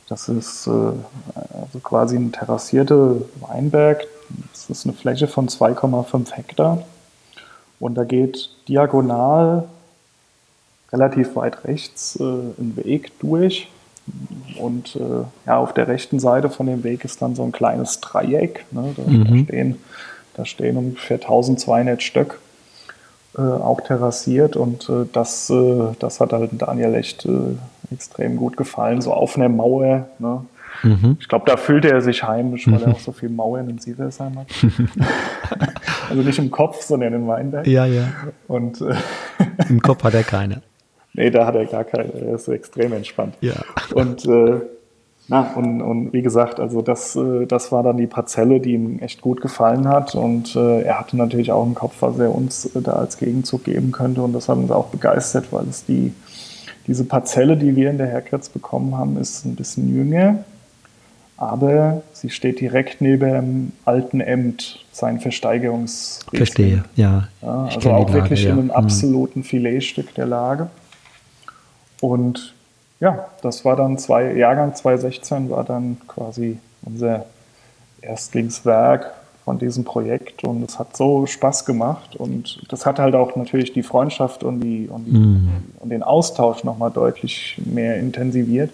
[0.09, 4.07] das ist äh, also quasi ein terrassierter Weinberg.
[4.53, 6.82] Das ist eine Fläche von 2,5 Hektar.
[7.81, 9.64] Und da geht diagonal
[10.93, 13.68] relativ weit rechts äh, ein Weg durch
[14.59, 18.01] und äh, ja, auf der rechten Seite von dem Weg ist dann so ein kleines
[18.01, 18.64] Dreieck.
[18.70, 18.95] Ne?
[18.97, 19.24] Da, mhm.
[19.24, 19.76] da, stehen,
[20.35, 22.41] da stehen ungefähr 1200 Stück,
[23.37, 24.57] äh, auch terrassiert.
[24.57, 27.57] Und äh, das, äh, das hat halt Daniel echt äh,
[27.93, 30.09] extrem gut gefallen, so auf einer Mauer.
[30.18, 30.45] Ne?
[30.83, 31.16] Mhm.
[31.20, 34.39] Ich glaube, da fühlte er sich heimisch, weil er auch so viele Mauern in Sieversheim
[34.39, 34.47] hat.
[36.11, 37.66] also nicht im Kopf, sondern in Weinberg.
[37.66, 38.08] Ja, ja.
[38.48, 38.94] Und, äh,
[39.68, 40.62] Im Kopf hat er keine.
[41.12, 43.34] Nee, da hat er gar keine, er ist extrem entspannt.
[43.40, 43.54] Ja.
[43.94, 44.61] Und, äh,
[45.28, 48.98] na, und, und wie gesagt, also das, äh, das war dann die Parzelle, die ihm
[48.98, 50.14] echt gut gefallen hat.
[50.14, 53.64] Und äh, er hatte natürlich auch im Kopf, was er uns äh, da als Gegenzug
[53.64, 54.22] geben könnte.
[54.22, 56.12] Und das hat uns auch begeistert, weil es die,
[56.86, 60.44] diese Parzelle, die wir in der Herkretz bekommen haben, ist ein bisschen jünger.
[61.41, 66.36] Aber sie steht direkt neben dem alten Amt, sein Versteigerungsriesling.
[66.36, 67.28] Verstehe, ja.
[67.41, 68.78] ja also auch wirklich Lage, in einem ja.
[68.78, 68.84] Mhm.
[68.84, 70.68] absoluten Filetstück der Lage.
[72.03, 72.55] Und
[73.01, 77.24] ja, das war dann zwei, Jahrgang 2016 war dann quasi unser
[78.03, 79.11] Erstlingswerk
[79.47, 83.72] von diesem Projekt und es hat so Spaß gemacht und das hat halt auch natürlich
[83.72, 85.49] die Freundschaft und, die, und, die, mm.
[85.80, 88.70] und den Austausch nochmal deutlich mehr intensiviert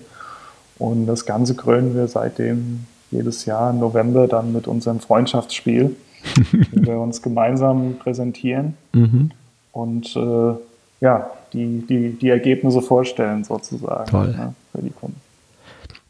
[0.79, 5.97] und das Ganze krönen wir seitdem jedes Jahr im November dann mit unserem Freundschaftsspiel,
[6.73, 9.31] wo wir uns gemeinsam präsentieren mhm.
[9.73, 10.55] und äh,
[11.01, 14.11] ja, die, die, die Ergebnisse vorstellen sozusagen.
[14.17, 15.21] Ne, für die Kunden.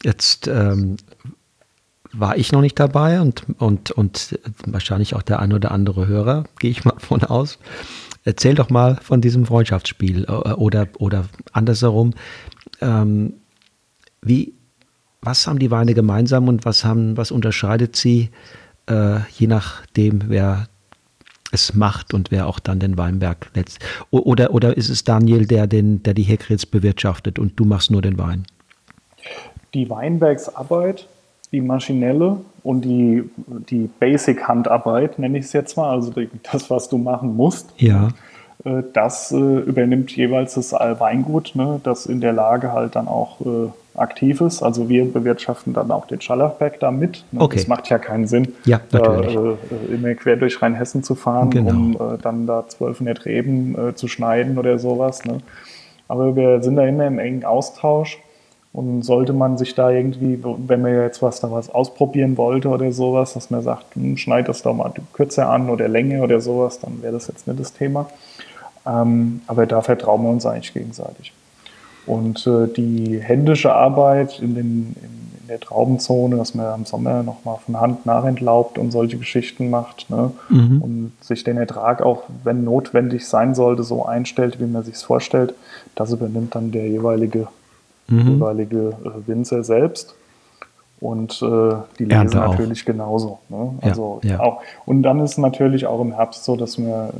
[0.03, 0.97] Jetzt ähm,
[2.13, 6.45] war ich noch nicht dabei und, und, und wahrscheinlich auch der ein oder andere Hörer,
[6.59, 7.59] gehe ich mal von aus.
[8.23, 12.13] Erzähl doch mal von diesem Freundschaftsspiel äh, oder, oder andersherum.
[12.81, 13.33] Ähm,
[14.21, 14.53] wie,
[15.21, 18.29] was haben die Weine gemeinsam und was, haben, was unterscheidet sie,
[18.89, 20.67] äh, je nachdem, wer
[21.51, 23.79] es macht und wer auch dann den Weinberg letzt.
[24.11, 28.01] Oder, oder ist es Daniel, der, den, der die Heckrits bewirtschaftet und du machst nur
[28.01, 28.45] den Wein?
[29.73, 31.07] Die Weinbergsarbeit,
[31.51, 33.29] die maschinelle und die,
[33.69, 36.13] die Basic-Handarbeit, nenne ich es jetzt mal, also
[36.51, 37.73] das, was du machen musst.
[37.77, 38.09] Ja.
[38.65, 43.41] Äh, das äh, übernimmt jeweils das Weingut, ne, das in der Lage halt dann auch
[43.41, 44.61] äh, aktiv ist.
[44.61, 47.25] Also wir bewirtschaften dann auch den Schallerberg da mit.
[47.31, 47.41] Ne?
[47.41, 47.57] Okay.
[47.57, 49.35] Das macht ja keinen Sinn, ja, natürlich.
[49.35, 51.71] Äh, immer quer durch Rheinhessen zu fahren, genau.
[51.71, 55.25] um äh, dann da 1200 Reben äh, zu schneiden oder sowas.
[55.25, 55.39] Ne?
[56.07, 58.19] Aber wir sind da immer im engen Austausch.
[58.73, 62.91] Und sollte man sich da irgendwie, wenn man jetzt was da was ausprobieren wollte oder
[62.91, 66.79] sowas, dass man sagt, hm, schneid das doch mal kürzer an oder Länge oder sowas,
[66.79, 68.07] dann wäre das jetzt nicht das Thema.
[68.87, 71.33] Ähm, aber da vertrauen wir uns eigentlich gegenseitig.
[72.05, 77.23] Und äh, die händische Arbeit in, den, in, in, der Traubenzone, dass man im Sommer
[77.23, 80.31] nochmal von Hand nachentlaubt und solche Geschichten macht ne?
[80.49, 80.81] Mhm.
[80.81, 85.03] und sich den Ertrag auch, wenn notwendig sein sollte, so einstellt, wie man sich es
[85.03, 85.53] vorstellt,
[85.95, 87.47] das übernimmt dann der jeweilige,
[88.07, 88.35] mhm.
[88.35, 90.15] jeweilige äh, Winzer selbst.
[90.99, 93.39] Und äh, die lesen natürlich genauso.
[93.49, 93.75] Ne?
[93.81, 94.39] Also ja, ja.
[94.39, 97.11] Auch, und dann ist natürlich auch im Herbst so, dass wir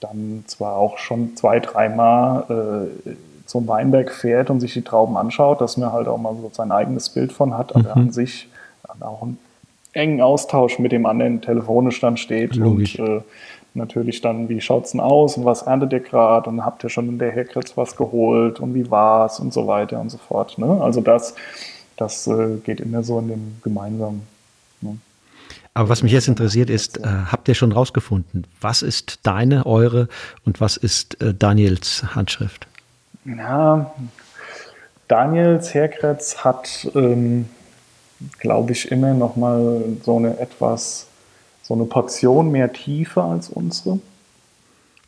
[0.00, 3.10] dann zwar auch schon zwei, dreimal äh,
[3.46, 6.72] zum Weinberg fährt und sich die Trauben anschaut, dass man halt auch mal so sein
[6.72, 8.02] eigenes Bild von hat, aber mhm.
[8.02, 8.48] an sich
[9.00, 9.38] auch einen
[9.92, 12.98] engen Austausch mit dem anderen telefonisch dann steht Logisch.
[12.98, 13.20] und äh,
[13.74, 16.90] natürlich dann, wie schaut es denn aus und was erntet ihr gerade und habt ihr
[16.90, 20.18] schon in der Herkritz was geholt und wie war es und so weiter und so
[20.18, 20.58] fort.
[20.58, 20.80] Ne?
[20.80, 21.34] Also das,
[21.96, 24.22] das äh, geht immer so in dem gemeinsamen.
[24.80, 24.98] Ne?
[25.74, 30.08] Aber was mich jetzt interessiert ist, äh, habt ihr schon rausgefunden, was ist deine, eure
[30.44, 32.66] und was ist äh, Daniels Handschrift?
[33.24, 33.92] Ja,
[35.06, 37.48] Daniels Herkretz hat, ähm,
[38.38, 41.06] glaube ich, immer noch mal so eine etwas,
[41.62, 44.00] so eine Portion mehr Tiefe als unsere.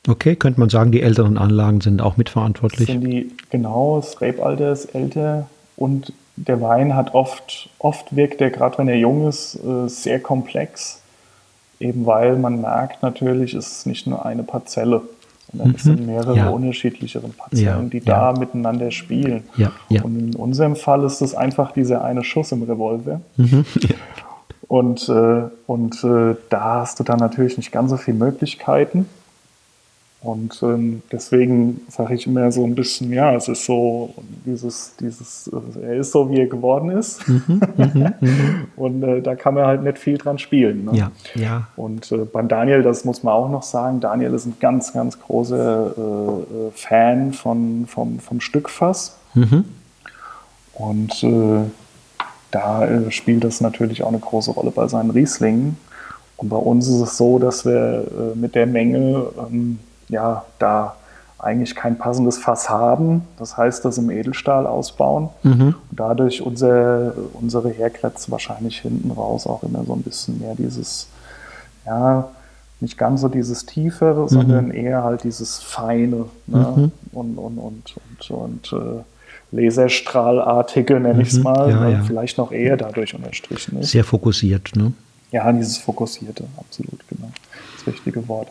[0.09, 2.89] Okay, könnte man sagen, die älteren Anlagen sind auch mitverantwortlich.
[2.89, 8.51] Sind die, genau, das Rebalter ist älter und der Wein hat oft, oft wirkt er,
[8.51, 11.01] gerade wenn er jung ist, äh, sehr komplex.
[11.81, 15.03] Eben weil man merkt natürlich, es ist nicht nur eine Parzelle
[15.53, 16.07] sondern es sind mhm.
[16.07, 16.49] mehrere ja.
[16.49, 19.45] unterschiedlichere Patienten, die da miteinander spielen.
[20.03, 23.21] Und in unserem Fall ist es einfach dieser eine Schuss im Revolver.
[23.37, 23.65] Mhm.
[24.69, 29.07] Und, äh, und äh, da hast du dann natürlich nicht ganz so viele Möglichkeiten.
[30.23, 34.15] Und ähm, deswegen sage ich immer so ein bisschen, ja, es ist so
[34.47, 37.27] dieses, dieses, äh, er ist so, wie er geworden ist.
[37.27, 38.67] Mhm, mhm, mhm.
[38.77, 40.85] und äh, da kann man halt nicht viel dran spielen.
[40.85, 40.97] Ne?
[40.97, 41.67] Ja, ja.
[41.75, 45.19] Und äh, beim Daniel, das muss man auch noch sagen, Daniel ist ein ganz, ganz
[45.19, 49.17] großer äh, äh Fan von, vom, vom Stückfass.
[49.35, 49.65] Mhm.
[50.75, 51.65] Und äh,
[52.53, 55.79] da spielt das natürlich auch eine große Rolle bei seinen Rieslingen.
[56.37, 59.79] Und bei uns ist es so, dass wir mit der Menge ähm,
[60.13, 60.95] ja, da
[61.39, 63.23] eigentlich kein passendes Fass haben.
[63.37, 65.75] Das heißt, das im Edelstahl ausbauen mhm.
[65.91, 71.09] und dadurch unser, unsere Herkretz wahrscheinlich hinten raus auch immer so ein bisschen mehr dieses,
[71.85, 72.29] ja,
[72.79, 74.29] nicht ganz so dieses Tiefere, mhm.
[74.29, 76.75] sondern eher halt dieses Feine ne?
[76.77, 76.93] mhm.
[77.13, 79.03] und, und, und, und, und äh,
[79.51, 81.43] Laserstrahlartige, nenne ich es mhm.
[81.43, 82.03] mal, ja, ja.
[82.03, 83.91] vielleicht noch eher dadurch unterstrichen ist.
[83.91, 84.93] Sehr fokussiert, ne?
[85.33, 87.31] Ja, dieses Fokussierte, absolut, genau.
[87.77, 88.49] Das richtige Wort.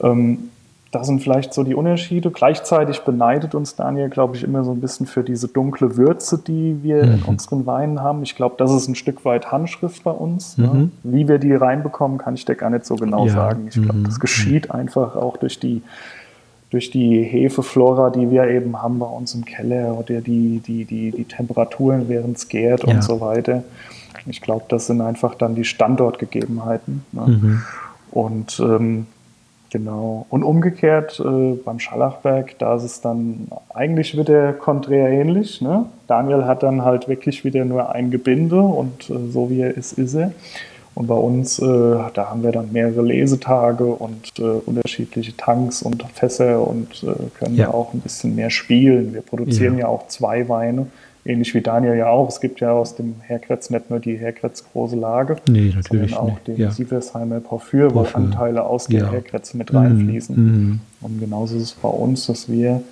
[0.00, 0.50] Ähm,
[0.90, 2.30] das sind vielleicht so die Unterschiede.
[2.30, 6.82] Gleichzeitig beneidet uns Daniel, glaube ich, immer so ein bisschen für diese dunkle Würze, die
[6.82, 7.12] wir mhm.
[7.12, 8.24] in unseren Weinen haben.
[8.24, 10.58] Ich glaube, das ist ein Stück weit Handschrift bei uns.
[10.58, 10.66] Ne?
[10.66, 10.80] Mhm.
[10.80, 10.90] Ne?
[11.04, 13.32] Wie wir die reinbekommen, kann ich dir gar nicht so genau ja.
[13.32, 13.66] sagen.
[13.68, 14.20] Ich glaube, das mhm.
[14.20, 15.82] geschieht einfach auch durch die,
[16.70, 21.12] durch die Hefeflora, die wir eben haben bei uns im Keller oder die, die, die,
[21.12, 22.94] die Temperaturen, während es gärt ja.
[22.94, 23.62] und so weiter.
[24.26, 27.04] Ich glaube, das sind einfach dann die Standortgegebenheiten.
[27.12, 27.26] Ne?
[27.26, 27.62] Mhm.
[28.10, 29.06] Und ähm,
[29.70, 30.26] Genau.
[30.30, 35.60] Und umgekehrt äh, beim Schallachberg, da ist es dann eigentlich wieder konträr ähnlich.
[35.60, 35.86] Ne?
[36.08, 39.92] Daniel hat dann halt wirklich wieder nur ein Gebinde und äh, so wie er ist,
[39.92, 40.32] ist er.
[40.96, 41.64] Und bei uns, äh,
[42.14, 47.54] da haben wir dann mehrere Lesetage und äh, unterschiedliche Tanks und Fässer und äh, können
[47.54, 47.72] ja.
[47.72, 49.14] auch ein bisschen mehr spielen.
[49.14, 50.88] Wir produzieren ja, ja auch zwei Weine
[51.24, 52.28] ähnlich wie Daniel ja auch.
[52.28, 56.14] Es gibt ja aus dem Herkretz nicht nur die Herkretz große Lage, nee, natürlich sondern
[56.14, 56.46] auch nicht.
[56.48, 56.70] den ja.
[56.70, 59.00] Sieversheimer Porphyr, wo Anteile aus ja.
[59.00, 60.36] der Herkretz mit reinfließen.
[60.36, 60.80] Mhm.
[61.00, 62.82] Und genauso ist es bei uns, dass wir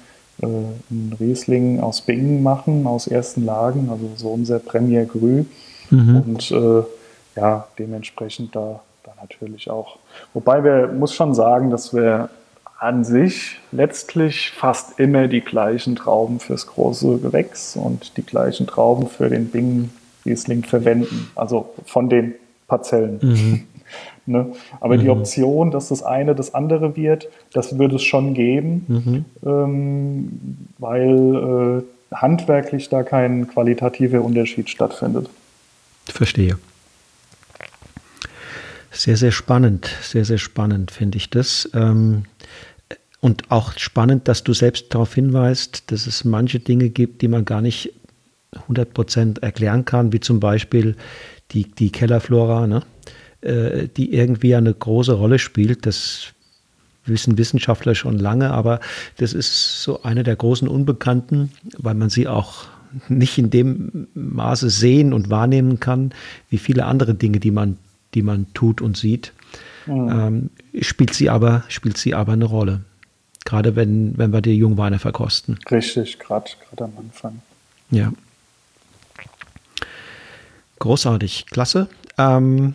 [0.43, 5.45] äh, einen Riesling aus Bingen machen, aus ersten Lagen, also so unser Premier Grü.
[5.91, 6.23] Mhm.
[6.27, 6.83] Und äh,
[7.37, 9.99] ja, dementsprechend da, da natürlich auch.
[10.35, 12.31] Wobei wir, muss schon sagen, dass wir
[12.79, 19.09] an sich letztlich fast immer die gleichen Trauben fürs große Gewächs und die gleichen Trauben
[19.09, 19.91] für den Bing
[20.25, 22.35] Riesling verwenden, also von den
[22.69, 23.19] Parzellen.
[23.21, 23.65] Mhm.
[24.27, 24.53] ne?
[24.81, 25.01] Aber mhm.
[25.01, 29.25] die Option, dass das eine das andere wird, das würde es schon geben, mhm.
[29.45, 35.29] ähm, weil äh, handwerklich da kein qualitativer Unterschied stattfindet.
[36.07, 36.59] Verstehe.
[38.91, 41.69] Sehr, sehr spannend, sehr, sehr spannend finde ich das.
[41.75, 42.25] Ähm,
[43.21, 47.45] und auch spannend, dass du selbst darauf hinweist, dass es manche Dinge gibt, die man
[47.45, 47.93] gar nicht
[48.69, 50.97] 100% erklären kann, wie zum Beispiel
[51.51, 52.83] die, die Kellerflora, ne?
[53.41, 55.87] äh, die irgendwie eine große Rolle spielt.
[55.87, 56.33] Das
[57.05, 58.81] wissen Wissenschaftler schon lange, aber
[59.17, 62.67] das ist so eine der großen Unbekannten, weil man sie auch
[63.09, 66.13] nicht in dem Maße sehen und wahrnehmen kann,
[66.51, 67.79] wie viele andere Dinge, die man,
[68.15, 69.33] die man tut und sieht.
[69.87, 70.09] Mhm.
[70.11, 70.51] Ähm,
[70.81, 72.81] spielt, sie aber, spielt sie aber eine Rolle.
[73.49, 75.59] Gerade wenn, wenn wir die Jungweine verkosten.
[75.71, 77.41] Richtig, gerade am Anfang.
[77.91, 78.13] Ja.
[80.81, 81.89] Großartig, klasse.
[82.19, 82.75] Ähm,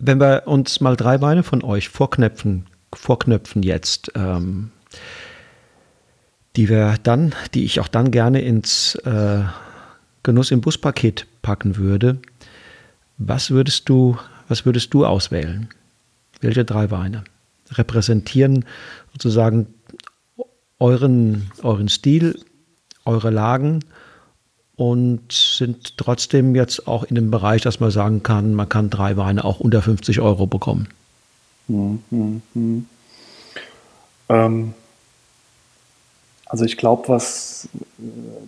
[0.00, 4.72] wenn wir uns mal drei Weine von euch vorknöpfen, vorknöpfen jetzt, ähm,
[6.56, 9.44] die wir dann, die ich auch dann gerne ins äh,
[10.24, 12.18] Genuss im Buspaket packen würde,
[13.18, 15.68] was würdest du, was würdest du auswählen?
[16.40, 17.22] Welche drei Weine?
[17.70, 18.64] Repräsentieren
[19.12, 19.66] sozusagen
[20.78, 22.38] euren, euren Stil,
[23.04, 23.80] eure Lagen
[24.76, 29.16] und sind trotzdem jetzt auch in dem Bereich, dass man sagen kann, man kann drei
[29.16, 30.88] Weine auch unter 50 Euro bekommen.
[31.68, 32.86] Hm, hm, hm.
[34.28, 34.74] Ähm,
[36.46, 37.68] also ich glaube, was,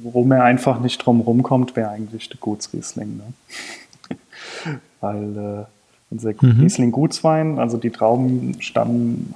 [0.03, 3.17] worum er einfach nicht drum rumkommt, wäre eigentlich der Gutsriesling.
[3.17, 4.19] Ne?
[5.01, 5.78] Weil äh,
[6.11, 6.61] unser mhm.
[6.61, 9.35] Riesling Gutswein, also die Trauben stammen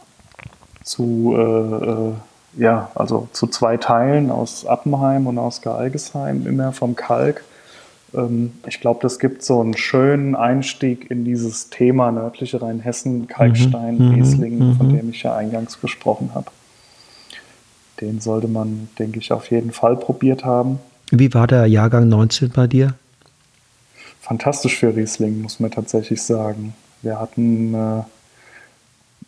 [0.83, 2.13] zu, äh, äh,
[2.63, 7.45] ja, also zu zwei Teilen aus Appenheim und aus Gealgesheim, immer vom Kalk.
[8.15, 13.99] Ähm, ich glaube, das gibt so einen schönen Einstieg in dieses Thema nördliche Rheinhessen, Kalkstein,
[13.99, 14.15] mhm.
[14.15, 14.77] Riesling, mhm.
[14.77, 16.47] von dem ich ja eingangs gesprochen habe.
[18.01, 20.81] Den sollte man, denke ich, auf jeden Fall probiert haben.
[21.11, 22.95] Wie war der Jahrgang 19 bei dir?
[24.23, 26.75] Fantastisch für Riesling, muss man tatsächlich sagen.
[27.03, 28.03] Wir hatten, äh,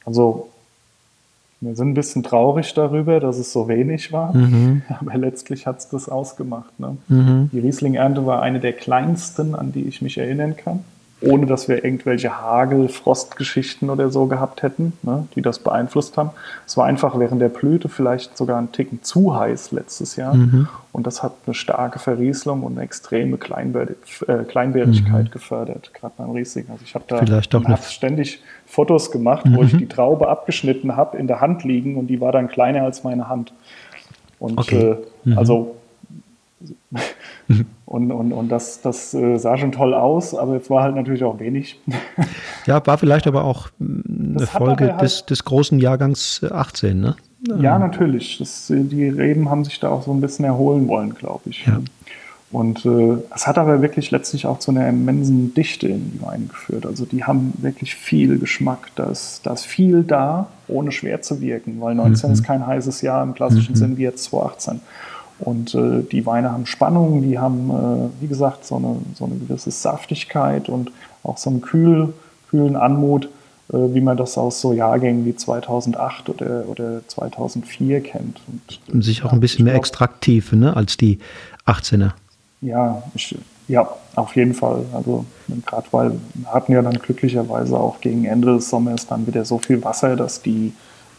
[0.06, 0.48] also
[1.60, 4.82] wir sind ein bisschen traurig darüber, dass es so wenig war, mhm.
[5.00, 6.78] aber letztlich hat es das ausgemacht.
[6.78, 6.96] Ne?
[7.08, 7.50] Mhm.
[7.52, 10.84] Die Riesling-Ernte war eine der kleinsten, an die ich mich erinnern kann
[11.26, 16.30] ohne dass wir irgendwelche Hagel-, Frostgeschichten oder so gehabt hätten, ne, die das beeinflusst haben.
[16.66, 20.34] Es war einfach während der Blüte vielleicht sogar ein Ticken zu heiß letztes Jahr.
[20.34, 20.68] Mhm.
[20.92, 23.88] Und das hat eine starke Verrieselung und eine extreme Kleinbär
[24.28, 25.30] äh, Kleinbärigkeit mhm.
[25.30, 26.66] gefördert, gerade beim Riesling.
[26.70, 27.18] Also ich habe da
[27.90, 29.56] ständig Fotos gemacht, mhm.
[29.56, 29.78] wo ich mhm.
[29.78, 33.28] die Traube abgeschnitten habe, in der Hand liegen und die war dann kleiner als meine
[33.28, 33.52] Hand.
[34.38, 34.90] Und okay.
[34.90, 35.38] äh, mhm.
[35.38, 35.76] also
[37.86, 41.22] Und, und, und das, das äh, sah schon toll aus, aber es war halt natürlich
[41.22, 41.78] auch wenig.
[42.66, 47.14] Ja, war vielleicht aber auch hm, eine Folge halt des, des großen Jahrgangs 18, ne?
[47.60, 48.38] Ja, natürlich.
[48.38, 51.66] Das, die Reben haben sich da auch so ein bisschen erholen wollen, glaube ich.
[51.66, 51.80] Ja.
[52.54, 56.46] Und äh, es hat aber wirklich letztlich auch zu einer immensen Dichte in die Weine
[56.46, 56.86] geführt.
[56.86, 58.90] Also die haben wirklich viel Geschmack.
[58.94, 62.34] Da ist, da ist viel da, ohne schwer zu wirken, weil 19 mhm.
[62.34, 63.76] ist kein heißes Jahr im klassischen mhm.
[63.76, 64.80] Sinn wie jetzt 2018.
[65.38, 69.36] Und äh, die Weine haben Spannung, die haben, äh, wie gesagt, so eine, so eine
[69.36, 72.12] gewisse Saftigkeit und auch so einen kühl,
[72.50, 73.28] kühlen Anmut.
[73.68, 78.38] wie man das aus so Jahrgängen wie 2008 oder, oder 2004 kennt.
[78.46, 81.18] Und, und sich auch ein bisschen mehr Extraktiv ne, als die
[81.66, 82.12] 18er.
[82.60, 83.36] Ja, ich,
[83.68, 84.84] ja, auf jeden Fall.
[84.92, 85.24] Also
[85.66, 89.58] gerade weil wir hatten ja dann glücklicherweise auch gegen Ende des Sommers dann wieder so
[89.58, 90.72] viel Wasser, dass die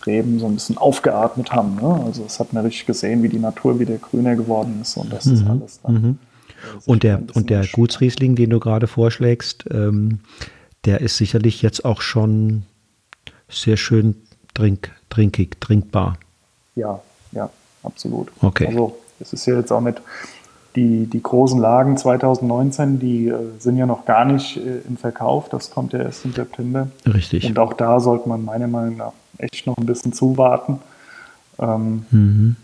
[0.05, 1.75] Reben so ein bisschen aufgeatmet haben.
[1.75, 2.03] Ne?
[2.05, 5.25] Also das hat man richtig gesehen, wie die Natur wieder grüner geworden ist und das
[5.25, 5.33] mhm.
[5.33, 5.93] ist alles dann.
[5.93, 6.17] Mhm.
[6.85, 10.19] Und der, und der Gutsriesling, den du gerade vorschlägst, ähm,
[10.85, 12.63] der ist sicherlich jetzt auch schon
[13.49, 14.15] sehr schön
[14.53, 16.17] trink, trinkig, trinkbar.
[16.75, 16.99] Ja,
[17.31, 17.49] ja,
[17.83, 18.31] absolut.
[18.41, 18.67] Okay.
[18.67, 20.01] Also es ist ja jetzt auch nicht
[20.75, 25.49] die, die großen Lagen 2019, die äh, sind ja noch gar nicht äh, im Verkauf.
[25.49, 26.87] Das kommt ja erst im September.
[27.05, 27.45] Richtig.
[27.45, 30.79] Und auch da sollte man meiner Meinung nach echt noch ein bisschen zuwarten.
[31.59, 32.55] Ähm, mhm.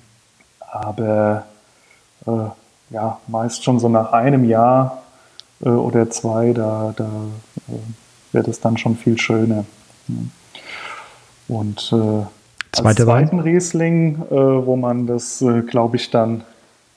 [0.60, 1.46] Aber
[2.26, 5.04] äh, ja, meist schon so nach einem Jahr
[5.64, 7.10] äh, oder zwei, da, da
[7.68, 9.66] äh, wird es dann schon viel schöner.
[11.48, 12.26] Und äh,
[12.74, 13.40] Zweite als zweiten Wein?
[13.40, 16.44] Riesling, wo man das, glaube ich, dann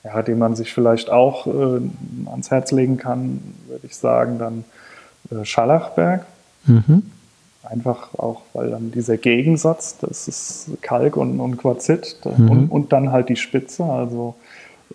[0.05, 1.81] ja, den man sich vielleicht auch äh,
[2.27, 4.63] ans Herz legen kann, würde ich sagen, dann
[5.31, 6.25] äh, Schallachberg.
[6.65, 7.03] Mhm.
[7.65, 12.49] Einfach auch, weil dann dieser Gegensatz, das ist Kalk und, und Quarzit mhm.
[12.49, 13.83] und, und, dann halt die Spitze.
[13.83, 14.35] Also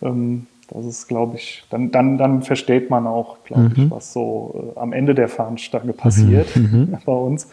[0.02, 3.74] ähm, das ist, glaube ich, dann, dann, dann versteht man auch, glaube mhm.
[3.76, 6.62] ich, was so äh, am Ende der Fahnenstange passiert mhm.
[6.62, 6.98] mhm.
[7.04, 7.48] bei uns.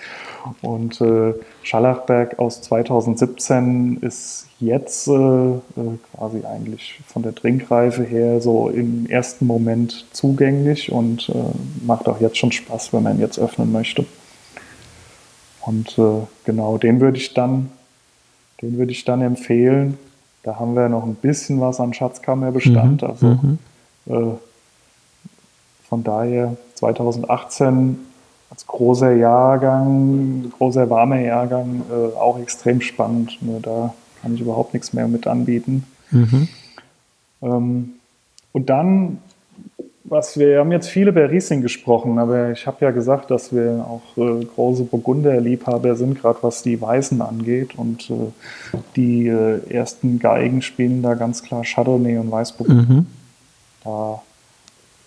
[0.61, 5.57] Und äh, Schallachberg aus 2017 ist jetzt äh, äh,
[6.15, 11.33] quasi eigentlich von der Trinkreife her so im ersten Moment zugänglich und äh,
[11.85, 14.05] macht auch jetzt schon Spaß, wenn man jetzt öffnen möchte.
[15.67, 17.69] Und äh, genau, den würde ich dann,
[18.61, 19.99] den würde ich dann empfehlen.
[20.43, 23.01] Da haben wir noch ein bisschen was an Schatzkammerbestand.
[23.01, 23.07] Mhm.
[23.07, 23.59] Also mhm.
[24.05, 24.35] Äh,
[25.89, 27.97] von daher 2018
[28.49, 33.37] als großer Jahrgang, großer warmer Jahrgang, äh, auch extrem spannend.
[33.41, 35.85] Nur da kann ich überhaupt nichts mehr mit anbieten.
[36.11, 36.47] Mhm.
[37.41, 37.89] Ähm,
[38.53, 39.17] und dann
[40.09, 43.85] was wir haben jetzt viele über Riesling gesprochen, aber ich habe ja gesagt, dass wir
[43.87, 47.77] auch äh, große Burgunder-Liebhaber sind, gerade was die Weißen angeht.
[47.77, 48.31] Und äh,
[48.95, 52.93] die äh, ersten Geigen spielen da ganz klar Chardonnay und Weißburgunder.
[52.93, 53.05] Mhm.
[53.83, 54.21] Da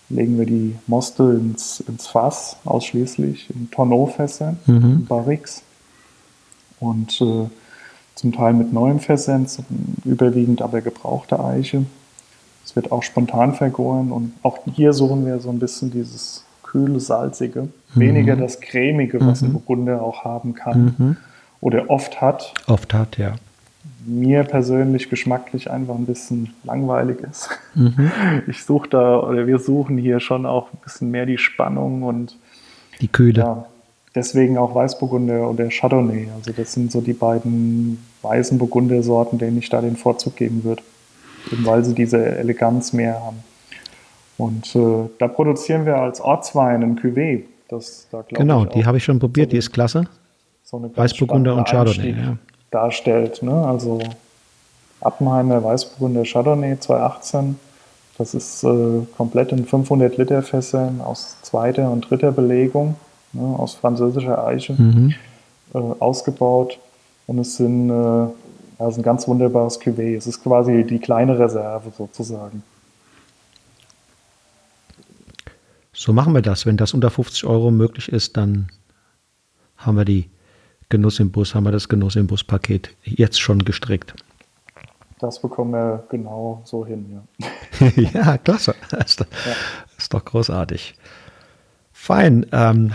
[0.09, 5.05] legen wir die Moste ins, ins Fass, ausschließlich in Tonneau-Fässern, mhm.
[5.07, 5.63] Barriques.
[6.79, 7.49] Und äh,
[8.15, 9.59] zum Teil mit neuem Versens,
[10.05, 11.85] überwiegend aber gebrauchte Eiche.
[12.71, 17.01] Es wird auch spontan vergoren und auch hier suchen wir so ein bisschen dieses kühle,
[17.01, 17.69] salzige, mhm.
[17.99, 19.49] weniger das cremige, was mhm.
[19.49, 21.17] ein Burgunder auch haben kann mhm.
[21.59, 22.53] oder oft hat.
[22.67, 23.35] Oft hat, ja.
[24.05, 27.49] Mir persönlich geschmacklich einfach ein bisschen langweilig ist.
[27.75, 28.09] Mhm.
[28.47, 32.37] Ich suche da, oder wir suchen hier schon auch ein bisschen mehr die Spannung und
[33.01, 33.41] die Kühle.
[33.41, 33.65] Ja,
[34.15, 36.29] deswegen auch Weißburgunder oder Chardonnay.
[36.37, 40.83] Also das sind so die beiden weißen Burgundersorten, denen ich da den Vorzug geben würde
[41.51, 43.43] eben weil sie diese Eleganz mehr haben.
[44.37, 47.43] Und äh, da produzieren wir als Ortswein ein Cuvée.
[47.69, 50.05] Das, da, genau, die habe ich schon probiert, so die ist klasse.
[50.63, 52.11] So Weißburgunder und Chardonnay.
[52.11, 52.37] Ja.
[52.71, 53.43] Darstellt.
[53.43, 53.53] Ne?
[53.53, 53.99] Also
[55.01, 57.59] Appenheimer Weißburgunder Chardonnay 2018.
[58.17, 62.95] Das ist äh, komplett in 500 Liter Fässern aus zweiter und dritter Belegung,
[63.33, 65.15] ne, aus französischer Eiche mhm.
[65.73, 66.79] äh, ausgebaut.
[67.27, 67.89] Und es sind
[68.81, 70.17] ja, ist ein ganz wunderbares Cuvée.
[70.17, 72.63] Es ist quasi die kleine Reserve sozusagen.
[75.93, 76.65] So machen wir das.
[76.65, 78.69] Wenn das unter 50 Euro möglich ist, dann
[79.77, 80.31] haben wir die
[80.89, 84.15] Genuss im Bus, haben wir das Genuss im Bus-Paket jetzt schon gestrickt.
[85.19, 87.87] Das bekommen wir genau so hin, ja.
[88.13, 88.73] ja, klasse.
[88.89, 89.27] Das ist, ja.
[89.95, 90.95] ist, doch großartig.
[91.93, 92.47] Fein.
[92.51, 92.93] Ähm,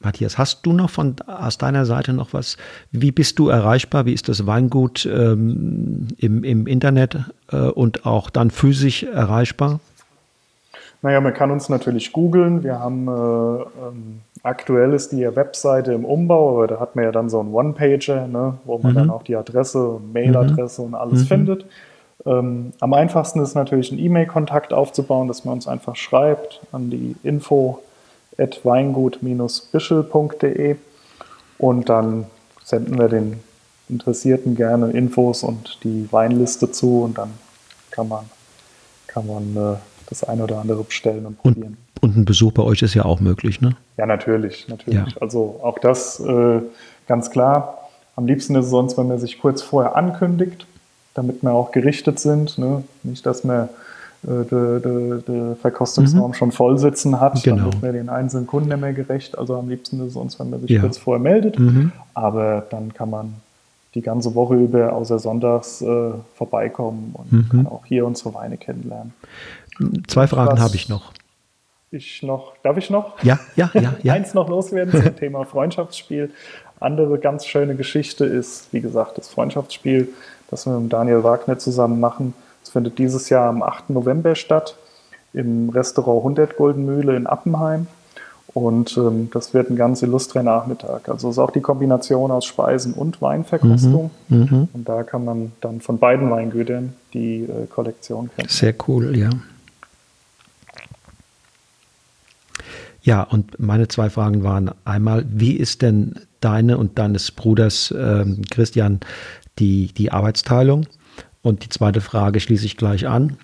[0.00, 2.56] Matthias, hast du noch von aus deiner Seite noch was?
[2.92, 4.04] Wie bist du erreichbar?
[4.04, 7.18] Wie ist das Weingut ähm, im, im Internet
[7.50, 9.80] äh, und auch dann physisch erreichbar?
[11.02, 12.62] Naja, man kann uns natürlich googeln.
[12.62, 17.12] Wir haben äh, ähm, aktuell ist die Webseite im Umbau, aber da hat man ja
[17.12, 18.96] dann so einen One-Pager, ne, wo man mhm.
[18.96, 20.88] dann auch die Adresse und Mailadresse mhm.
[20.88, 21.26] und alles mhm.
[21.26, 21.66] findet.
[22.24, 27.14] Ähm, am einfachsten ist natürlich einen E-Mail-Kontakt aufzubauen, dass man uns einfach schreibt an die
[27.22, 27.80] Info
[28.38, 30.76] weingut-bischel.de
[31.58, 32.26] und dann
[32.64, 33.40] senden wir den
[33.88, 37.30] Interessierten gerne Infos und die Weinliste zu und dann
[37.90, 38.24] kann man,
[39.06, 39.76] kann man äh,
[40.08, 41.76] das eine oder andere bestellen und probieren.
[42.00, 43.76] Und, ein Besuch bei euch ist ja auch möglich, ne?
[43.96, 44.98] Ja, natürlich, natürlich.
[44.98, 45.06] Ja.
[45.20, 46.60] Also auch das äh,
[47.08, 47.78] ganz klar.
[48.14, 50.66] Am liebsten ist es sonst, wenn man sich kurz vorher ankündigt,
[51.14, 52.58] damit wir auch gerichtet sind.
[52.58, 52.84] Ne?
[53.02, 53.66] Nicht, dass äh,
[54.22, 56.34] die, die, die Verkostungsraum mhm.
[56.34, 57.56] schon voll sitzen hat, genau.
[57.56, 59.38] dann wird man den einzelnen Kunden nicht mehr gerecht.
[59.38, 60.80] Also am liebsten ist es uns, wenn man sich ja.
[60.80, 61.58] kurz vorher meldet.
[61.58, 61.92] Mhm.
[62.14, 63.34] Aber dann kann man
[63.94, 67.48] die ganze Woche über außer sonntags äh, vorbeikommen und mhm.
[67.48, 69.14] kann auch hier unsere Weine kennenlernen.
[70.06, 71.12] Zwei Fragen habe ich noch.
[71.90, 73.22] Ich noch, darf ich noch?
[73.22, 73.94] Ja, ja, ja.
[74.02, 74.12] ja.
[74.12, 76.30] Eins noch loswerden zum Thema Freundschaftsspiel.
[76.78, 80.08] Andere ganz schöne Geschichte ist, wie gesagt, das Freundschaftsspiel,
[80.50, 82.34] das wir mit Daniel Wagner zusammen machen.
[82.76, 83.88] Findet dieses Jahr am 8.
[83.88, 84.76] November statt
[85.32, 87.86] im Restaurant 100 Goldenmühle in Appenheim.
[88.48, 91.08] Und ähm, das wird ein ganz illustrer Nachmittag.
[91.08, 94.10] Also es ist auch die Kombination aus Speisen und Weinverkostung.
[94.28, 94.68] Mhm, mh.
[94.74, 98.50] Und da kann man dann von beiden Weingütern die äh, Kollektion kennen.
[98.50, 99.30] Sehr cool, ja.
[103.00, 108.42] Ja, und meine zwei Fragen waren einmal, wie ist denn deine und deines Bruders ähm,
[108.50, 109.00] Christian
[109.58, 110.84] die, die Arbeitsteilung?
[111.46, 113.36] Und die zweite Frage schließe ich gleich an.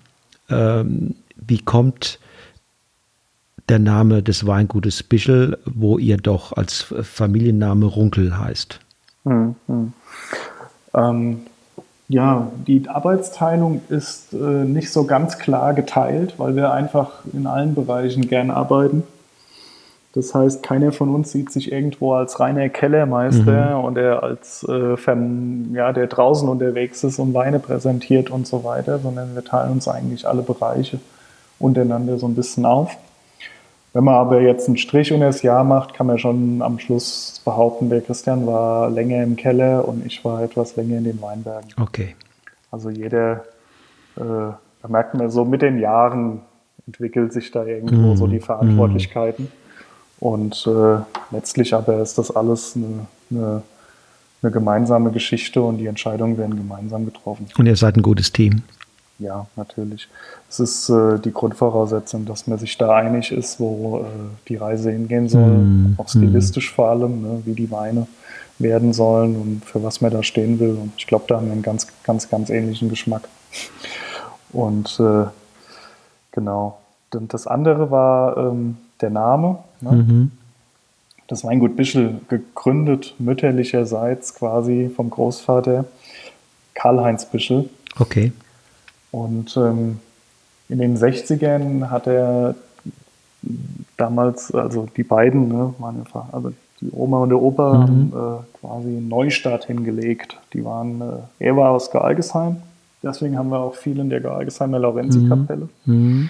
[0.49, 2.19] Ähm, wie kommt
[3.69, 8.81] der Name des Weingutes Bischel, wo ihr doch als Familienname Runkel heißt.
[9.23, 9.93] Hm, hm.
[10.93, 11.41] Ähm,
[12.09, 17.73] ja, die Arbeitsteilung ist äh, nicht so ganz klar geteilt, weil wir einfach in allen
[17.73, 19.03] Bereichen gern arbeiten.
[20.13, 23.83] Das heißt, keiner von uns sieht sich irgendwo als reiner Kellermeister mhm.
[23.83, 24.95] und der als äh,
[25.73, 29.87] ja, der draußen unterwegs ist und Weine präsentiert und so weiter, sondern wir teilen uns
[29.87, 30.99] eigentlich alle Bereiche
[31.57, 32.95] untereinander so ein bisschen auf.
[33.93, 37.41] Wenn man aber jetzt einen Strich unter das Jahr macht, kann man schon am Schluss
[37.43, 41.69] behaupten, der Christian war länger im Keller und ich war etwas länger in den Weinbergen.
[41.79, 42.15] Okay.
[42.71, 43.45] Also jeder,
[44.15, 46.41] äh, da merkt man so mit den Jahren
[46.85, 48.17] entwickelt sich da irgendwo mm.
[48.17, 49.45] so die Verantwortlichkeiten.
[49.45, 49.62] Mm.
[50.23, 50.99] Und äh,
[51.31, 53.63] letztlich aber ist das alles eine, eine,
[54.41, 57.47] eine gemeinsame Geschichte und die Entscheidungen werden gemeinsam getroffen.
[57.57, 58.63] Und ihr seid ein gutes Team
[59.23, 60.07] ja, natürlich.
[60.49, 64.03] Es ist äh, die Grundvoraussetzung, dass man sich da einig ist, wo äh,
[64.47, 66.75] die Reise hingehen soll, mm, auch stilistisch mm.
[66.75, 68.07] vor allem, ne, wie die Weine
[68.59, 70.71] werden sollen und für was man da stehen will.
[70.71, 73.27] Und ich glaube, da haben wir einen ganz, ganz, ganz ähnlichen Geschmack.
[74.51, 75.25] Und äh,
[76.31, 76.79] genau.
[77.13, 79.59] Und das andere war ähm, der Name.
[79.81, 79.91] Ne?
[79.91, 80.31] Mhm.
[81.27, 85.85] Das Weingut Bischel, gegründet mütterlicherseits quasi vom Großvater
[86.73, 87.69] Karl-Heinz Bischel.
[87.99, 88.31] Okay.
[89.11, 89.99] Und ähm,
[90.69, 92.55] in den 60ern hat er
[93.97, 96.51] damals, also die beiden, ne, meine, also
[96.81, 97.81] die Oma und der Opa, mhm.
[97.81, 100.37] haben äh, quasi einen Neustart hingelegt.
[100.53, 102.57] Die waren, äh, er war aus Gealgesheim,
[103.01, 105.69] deswegen haben wir auch viel in der Gealgesheimer Laurenzi-Kapelle.
[105.85, 105.95] Mhm.
[105.95, 106.29] mhm.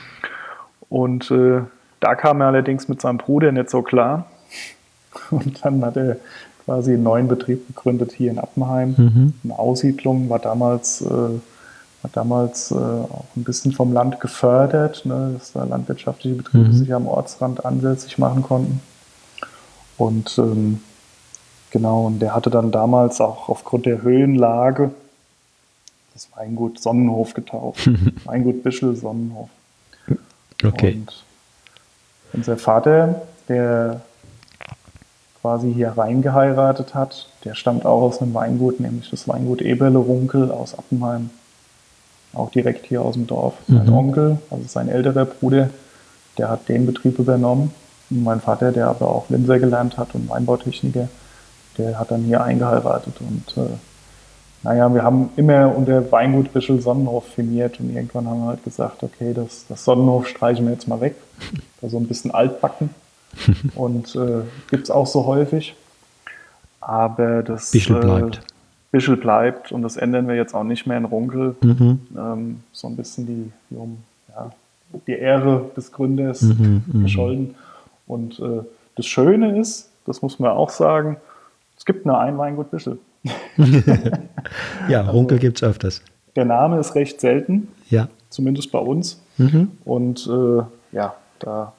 [0.89, 1.61] Und äh,
[2.03, 4.25] da kam er allerdings mit seinem Bruder nicht so klar.
[5.31, 6.17] Und dann hat er
[6.65, 8.95] quasi einen neuen Betrieb gegründet hier in Appenheim.
[8.97, 9.33] Mhm.
[9.43, 11.39] Eine Aussiedlung war damals äh,
[12.03, 16.73] hat damals äh, auch ein bisschen vom Land gefördert, ne, dass da landwirtschaftliche Betriebe mhm.
[16.73, 18.81] sich am Ortsrand ansässig machen konnten.
[19.97, 20.81] Und ähm,
[21.71, 24.91] genau, und der hatte dann damals auch aufgrund der Höhenlage
[26.13, 27.89] das Weingut Sonnenhof getauft.
[28.25, 29.49] Weingut Bischel Sonnenhof.
[30.61, 30.95] Okay.
[30.95, 31.22] Und
[32.33, 34.01] unser Vater, der
[35.41, 40.51] quasi hier reingeheiratet hat, der stammt auch aus einem Weingut, nämlich das Weingut Eberle Runkel
[40.51, 41.29] aus Appenheim
[42.33, 43.53] auch direkt hier aus dem Dorf.
[43.67, 43.77] Mhm.
[43.77, 45.69] Mein Onkel, also sein älterer Bruder,
[46.37, 47.73] der hat den Betrieb übernommen.
[48.09, 51.07] Und mein Vater, der aber auch Linzer gelernt hat und Weinbautechniker,
[51.77, 53.15] der hat dann hier eingeheiratet.
[53.21, 53.69] Und äh,
[54.63, 59.03] naja, wir haben immer unter Weingut Bischel Sonnenhof firmiert und irgendwann haben wir halt gesagt,
[59.03, 61.15] okay, das, das Sonnenhof streichen wir jetzt mal weg.
[61.81, 62.91] Also ein bisschen altbacken.
[63.75, 65.75] und äh, gibt es auch so häufig.
[66.79, 67.71] Aber das.
[67.71, 68.37] Bischel bleibt.
[68.37, 68.41] Äh,
[68.91, 71.57] Bischel bleibt und das ändern wir jetzt auch nicht mehr in Runkel.
[71.61, 71.99] Mhm.
[72.15, 73.75] Ähm, so ein bisschen die, die,
[74.29, 74.51] ja,
[75.07, 77.55] die Ehre des Gründers mhm, mhm.
[78.07, 78.61] Und äh,
[78.95, 81.17] das Schöne ist, das muss man auch sagen,
[81.77, 82.99] es gibt nur ein Weingut Bischel.
[84.89, 86.01] ja, also, Runkel gibt es öfters.
[86.35, 88.07] Der Name ist recht selten, ja.
[88.29, 89.21] zumindest bei uns.
[89.37, 89.71] Mhm.
[89.85, 90.63] Und äh,
[90.95, 91.73] ja, da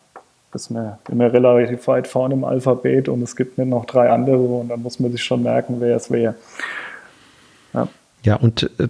[0.55, 4.39] ist man immer relativ weit vorne im Alphabet und es gibt mir noch drei andere
[4.39, 6.35] und dann muss man sich schon merken, wer es wäre.
[7.73, 7.89] Ja,
[8.23, 8.89] ja und äh,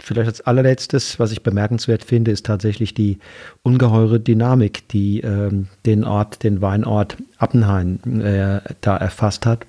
[0.00, 3.18] vielleicht als allerletztes, was ich bemerkenswert finde, ist tatsächlich die
[3.62, 9.66] ungeheure Dynamik, die ähm, den Ort, den Weinort Appenheim äh, da erfasst hat.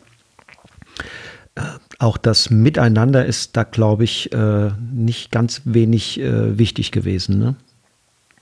[1.99, 7.37] Auch das Miteinander ist da, glaube ich, äh, nicht ganz wenig äh, wichtig gewesen.
[7.37, 7.55] Ne?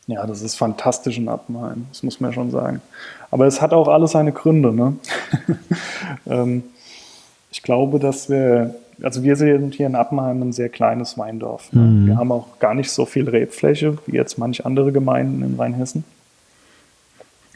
[0.07, 2.81] Ja, das ist fantastisch in Appenheim, das muss man schon sagen.
[3.29, 4.73] Aber es hat auch alles seine Gründe.
[4.73, 4.95] Ne?
[6.25, 6.63] ähm,
[7.51, 11.71] ich glaube, dass wir also wir sind hier in Appenheim ein sehr kleines Weindorf.
[11.73, 12.07] Mhm.
[12.07, 16.03] Wir haben auch gar nicht so viel Rebfläche wie jetzt manch andere Gemeinden in Rheinhessen.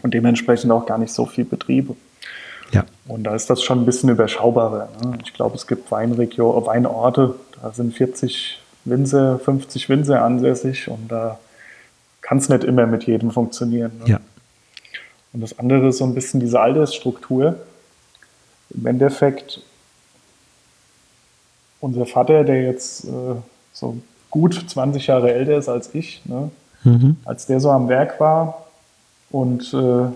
[0.02, 1.95] Und dementsprechend auch gar nicht so viel Betriebe.
[2.72, 2.86] Ja.
[3.08, 4.90] Und da ist das schon ein bisschen überschaubarer.
[5.04, 5.18] Ne?
[5.24, 11.40] Ich glaube, es gibt Weinregion, Weinorte, da sind 40 Winzer, 50 Winzer ansässig und da
[12.22, 13.92] kann es nicht immer mit jedem funktionieren.
[14.00, 14.12] Ne?
[14.12, 14.20] Ja.
[15.34, 17.56] Und das andere ist so ein bisschen diese Altersstruktur.
[18.70, 19.62] Im Endeffekt,
[21.82, 23.36] unser Vater, der jetzt äh,
[23.74, 23.98] so
[24.32, 26.50] gut 20 Jahre älter ist als ich, ne?
[26.84, 27.18] mhm.
[27.26, 28.66] als der so am Werk war
[29.30, 30.08] und äh,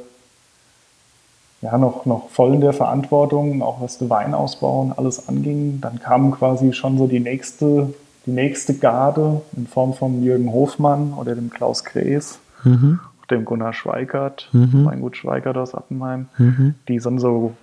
[1.62, 5.80] ja, noch, noch voll in der Verantwortung, auch was den Weinausbau und alles anging.
[5.82, 7.94] Dann kam quasi schon so die nächste,
[8.26, 13.00] die nächste Garde in Form von Jürgen Hofmann oder dem Klaus Krees, mhm.
[13.30, 14.86] dem Gunnar Schweigert, mhm.
[14.86, 16.30] Weingut Schweigert aus Appenheim.
[16.38, 16.76] Mhm.
[16.88, 17.54] Die sind so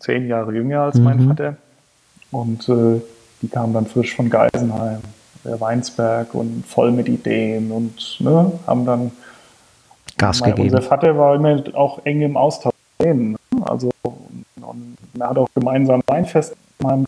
[0.00, 1.28] zehn Jahre jünger als mein mhm.
[1.28, 1.56] Vater.
[2.30, 3.00] Und äh,
[3.40, 5.00] die kamen dann frisch von Geisenheim,
[5.44, 9.12] der Weinsberg und voll mit Ideen und ne, haben dann
[10.18, 10.74] Gas mein, gegeben.
[10.74, 12.72] Unser Vater war immer auch eng im Austausch.
[13.68, 13.90] Also
[15.18, 17.06] er hat auch gemeinsam Weinfest gemacht,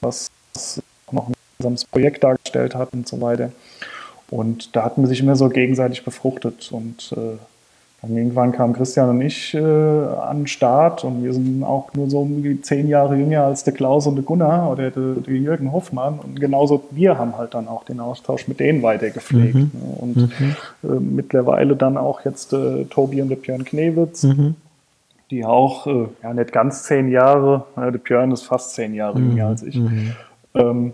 [0.00, 0.30] was
[1.10, 3.50] noch ein gemeinsames Projekt dargestellt hat und so weiter.
[4.30, 6.72] Und da hatten wir sich immer so gegenseitig befruchtet.
[6.72, 7.36] Und äh,
[8.02, 12.10] dann irgendwann kamen Christian und ich äh, an den Start und wir sind auch nur
[12.10, 15.72] so um zehn Jahre jünger als der Klaus und der Gunnar oder der, der Jürgen
[15.72, 16.18] Hoffmann.
[16.18, 19.54] Und genauso wir haben halt dann auch den Austausch mit denen weitergepflegt.
[19.54, 19.70] Mhm.
[19.72, 19.96] Ne?
[20.00, 20.56] Und mhm.
[20.82, 24.24] äh, mittlerweile dann auch jetzt äh, Tobi und der Björn Knewitz.
[24.24, 24.56] Mhm
[25.34, 29.18] die auch, äh, ja, nicht ganz zehn Jahre, äh, der Björn ist fast zehn Jahre
[29.18, 29.30] mhm.
[29.30, 29.76] jünger als ich.
[29.76, 30.12] Mhm.
[30.54, 30.92] Ähm,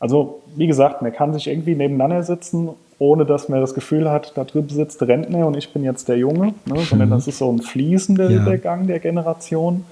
[0.00, 4.32] also, wie gesagt, man kann sich irgendwie nebeneinander sitzen, ohne dass man das Gefühl hat,
[4.36, 7.14] da drüben sitzt der Rentner und ich bin jetzt der Junge, ne, sondern mhm.
[7.14, 8.42] das ist so ein fließender ja.
[8.42, 9.84] Übergang der Generation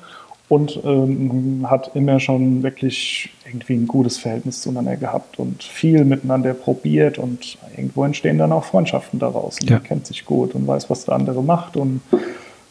[0.49, 6.55] und ähm, hat immer schon wirklich irgendwie ein gutes Verhältnis zueinander gehabt und viel miteinander
[6.55, 9.59] probiert und irgendwo entstehen dann auch Freundschaften daraus.
[9.61, 9.77] Und ja.
[9.77, 12.01] man kennt sich gut und weiß, was der andere macht und,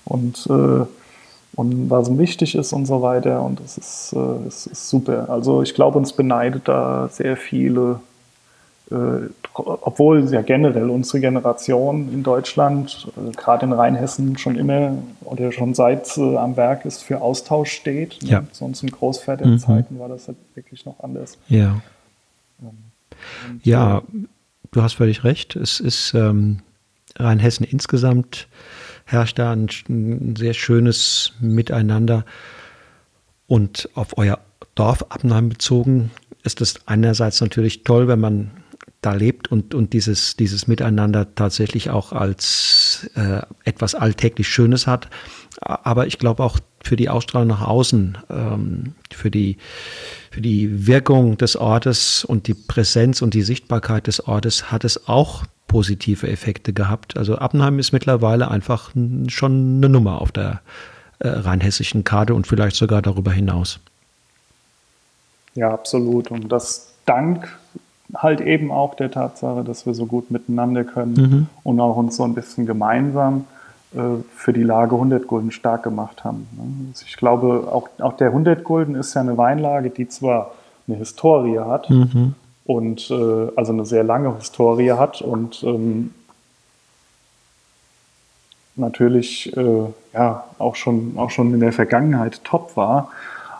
[0.06, 0.86] und äh,
[1.56, 3.42] und was ihm wichtig ist und so weiter.
[3.42, 5.30] Und es ist, äh, es ist super.
[5.30, 8.00] Also ich glaube, uns beneidet da sehr viele,
[8.92, 15.52] äh, obwohl ja generell unsere Generation in Deutschland, äh, gerade in Rheinhessen, schon immer oder
[15.52, 18.22] schon seit äh, am Werk ist, für Austausch steht.
[18.24, 18.42] Ja.
[18.42, 18.48] Ne?
[18.52, 20.00] Sonst in Großväterzeiten mhm.
[20.00, 21.38] war das halt wirklich noch anders.
[21.50, 21.82] Ja.
[22.62, 24.02] Ähm, ja,
[24.72, 25.56] du hast völlig recht.
[25.56, 26.60] Es ist ähm,
[27.18, 28.48] Rheinhessen insgesamt
[29.06, 32.26] herrscht da ein, ein sehr schönes Miteinander.
[33.48, 34.40] Und auf euer
[34.76, 36.12] Dorf Appenheim bezogen
[36.44, 38.52] ist es einerseits natürlich toll, wenn man
[39.02, 45.10] da lebt und, und dieses, dieses Miteinander tatsächlich auch als äh, etwas alltäglich Schönes hat.
[45.62, 49.58] Aber ich glaube auch für die Ausstrahlung nach außen, ähm, für, die,
[50.32, 55.08] für die Wirkung des Ortes und die Präsenz und die Sichtbarkeit des Ortes hat es
[55.08, 57.18] auch positive Effekte gehabt.
[57.18, 58.91] Also Appenheim ist mittlerweile einfach
[59.27, 60.61] schon eine Nummer auf der
[61.19, 63.80] äh, rheinhessischen Karte und vielleicht sogar darüber hinaus.
[65.56, 66.31] Ja, absolut.
[66.31, 67.57] Und das dank
[68.14, 71.48] halt eben auch der Tatsache, dass wir so gut miteinander können mhm.
[71.64, 73.45] und auch uns so ein bisschen gemeinsam
[73.94, 73.99] äh,
[74.35, 76.48] für die Lage 100 Gulden stark gemacht haben.
[76.52, 76.91] Ne?
[76.91, 80.53] Also ich glaube, auch, auch der 100 Gulden ist ja eine Weinlage, die zwar
[80.88, 82.35] eine Historie hat, mhm
[82.65, 86.14] und äh, also eine sehr lange Historie hat und ähm,
[88.76, 93.11] natürlich äh, ja auch schon auch schon in der Vergangenheit top war.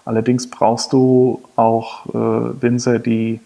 [0.06, 3.40] Allerdings brauchst du auch äh, Winzer, die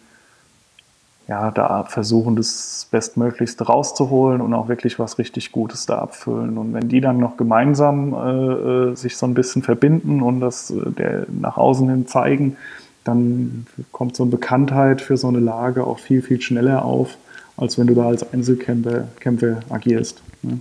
[1.27, 6.57] ja da versuchen, das Bestmöglichste rauszuholen und auch wirklich was richtig Gutes da abfüllen.
[6.57, 10.71] Und wenn die dann noch gemeinsam äh, äh sich so ein bisschen verbinden und das
[10.71, 12.57] äh, der nach außen hin zeigen,
[13.07, 17.17] dann kommt so eine Bekanntheit für so eine Lage auch viel, viel schneller auf,
[17.55, 20.21] als wenn du da als Einzelkämpfer Kämpfer agierst.
[20.41, 20.59] Ne?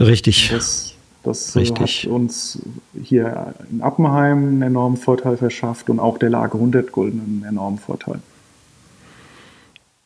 [0.00, 0.50] Richtig.
[0.50, 2.04] Das, das Richtig.
[2.04, 2.58] hat uns
[3.02, 7.78] hier in Appenheim einen enormen Vorteil verschafft und auch der Lage 100 Gulden einen enormen
[7.78, 8.18] Vorteil.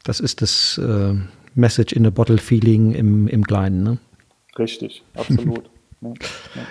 [0.04, 1.14] Das ist das äh,
[1.54, 3.98] Message in a Bottle Feeling im, im Kleinen, ne?
[4.58, 5.70] Richtig, absolut.
[6.00, 6.62] ja, ja.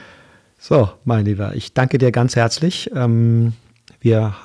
[0.59, 2.89] So, mein Lieber, ich danke dir ganz herzlich.
[2.93, 3.53] Ähm,
[4.01, 4.35] wir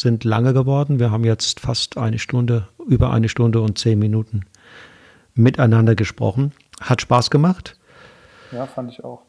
[0.00, 0.98] sind lange geworden.
[0.98, 4.42] Wir haben jetzt fast eine Stunde, über eine Stunde und zehn Minuten
[5.34, 6.52] miteinander gesprochen.
[6.80, 7.76] Hat Spaß gemacht.
[8.52, 9.22] Ja, fand ich auch.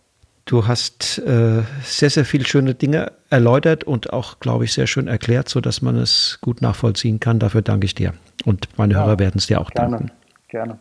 [0.46, 5.08] Du hast äh, sehr, sehr viele schöne Dinge erläutert und auch, glaube ich, sehr schön
[5.08, 7.38] erklärt, sodass man es gut nachvollziehen kann.
[7.38, 8.14] Dafür danke ich dir.
[8.46, 10.12] Und meine ja, Hörer werden es dir auch gerne, danken.
[10.48, 10.80] Gerne.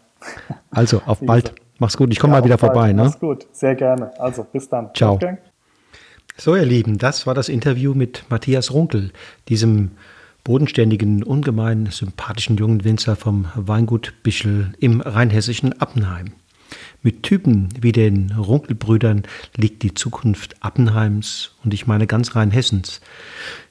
[0.71, 1.55] Also, auf bald.
[1.79, 2.11] Mach's gut.
[2.13, 2.93] Ich komme ja, mal wieder vorbei.
[2.93, 3.05] Ne?
[3.05, 3.47] Mach's gut.
[3.53, 4.19] Sehr gerne.
[4.19, 4.91] Also, bis dann.
[4.95, 5.15] Ciao.
[5.15, 5.37] Okay.
[6.41, 9.11] So, ihr Lieben, das war das Interview mit Matthias Runkel,
[9.49, 9.91] diesem
[10.45, 16.27] bodenständigen, ungemein sympathischen jungen Winzer vom Weingut Bischel im rheinhessischen Appenheim.
[17.03, 19.25] Mit Typen wie den Runkelbrüdern
[19.57, 23.01] liegt die Zukunft Appenheims und ich meine ganz Rheinhessens.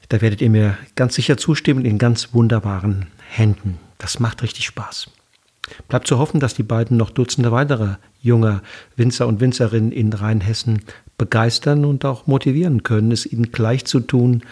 [0.09, 3.77] Da werdet ihr mir ganz sicher zustimmen in ganz wunderbaren Händen.
[3.97, 5.09] Das macht richtig Spaß.
[5.87, 8.61] Bleibt zu hoffen, dass die beiden noch Dutzende weitere junger
[8.97, 10.81] Winzer und Winzerinnen in Rheinhessen
[11.17, 14.43] begeistern und auch motivieren können, es ihnen gleich zu tun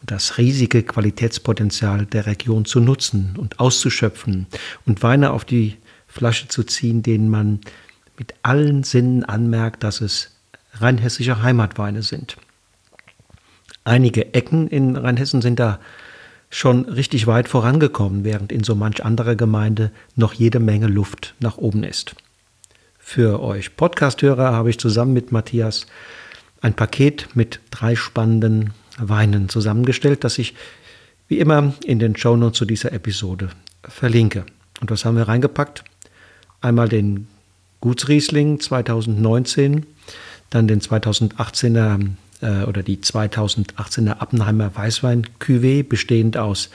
[0.00, 4.46] und das riesige Qualitätspotenzial der Region zu nutzen und auszuschöpfen
[4.84, 5.76] und Weine auf die
[6.06, 7.60] Flasche zu ziehen, denen man
[8.18, 10.30] mit allen Sinnen anmerkt, dass es
[10.74, 12.36] rheinhessische Heimatweine sind.
[13.84, 15.80] Einige Ecken in Rheinhessen sind da
[16.50, 21.56] schon richtig weit vorangekommen, während in so manch anderer Gemeinde noch jede Menge Luft nach
[21.56, 22.14] oben ist.
[23.14, 25.84] Für euch Podcasthörer habe ich zusammen mit Matthias
[26.62, 30.54] ein Paket mit drei spannenden Weinen zusammengestellt, das ich
[31.28, 33.50] wie immer in den Shownotes zu dieser Episode
[33.84, 34.46] verlinke.
[34.80, 35.84] Und was haben wir reingepackt?
[36.62, 37.28] Einmal den
[37.82, 39.84] Gutsriesling 2019,
[40.48, 46.70] dann den 2018er äh, oder die 2018er Appenheimer Weißwein Cuvée, bestehend aus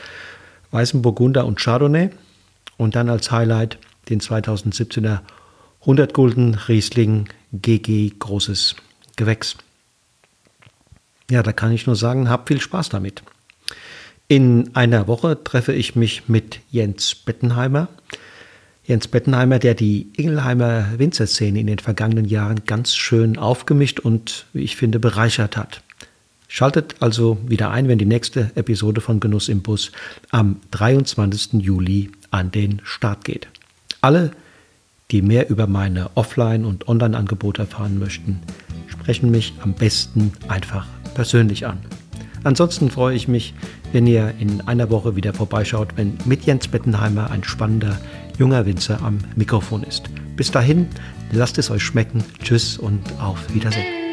[0.70, 2.12] Weißem Burgunder und Chardonnay.
[2.78, 5.22] Und dann als Highlight den 2017er
[5.88, 8.76] 100 Gulden Riesling GG Großes
[9.16, 9.56] Gewächs.
[11.32, 13.24] Ja, da kann ich nur sagen, hab viel Spaß damit.
[14.28, 17.88] In einer Woche treffe ich mich mit Jens Bettenheimer.
[18.84, 24.64] Jens Bettenheimer, der die Ingelheimer Winzerszene in den vergangenen Jahren ganz schön aufgemischt und, wie
[24.64, 25.84] ich finde, bereichert hat.
[26.50, 29.94] Schaltet also wieder ein, wenn die nächste Episode von Genuss im Bus
[30.32, 31.62] am 23.
[31.62, 33.48] Juli an den Start geht.
[34.02, 34.32] Alle,
[35.12, 38.40] die mehr über meine Offline- und Online-Angebote erfahren möchten,
[38.88, 41.80] sprechen mich am besten einfach persönlich an.
[42.44, 43.54] Ansonsten freue ich mich,
[43.92, 47.98] wenn ihr in einer Woche wieder vorbeischaut, wenn mit Jens Bettenheimer ein spannender
[48.38, 50.10] junger Winzer am Mikrofon ist.
[50.36, 50.88] Bis dahin,
[51.32, 52.24] lasst es euch schmecken.
[52.44, 54.07] Tschüss und auf Wiedersehen.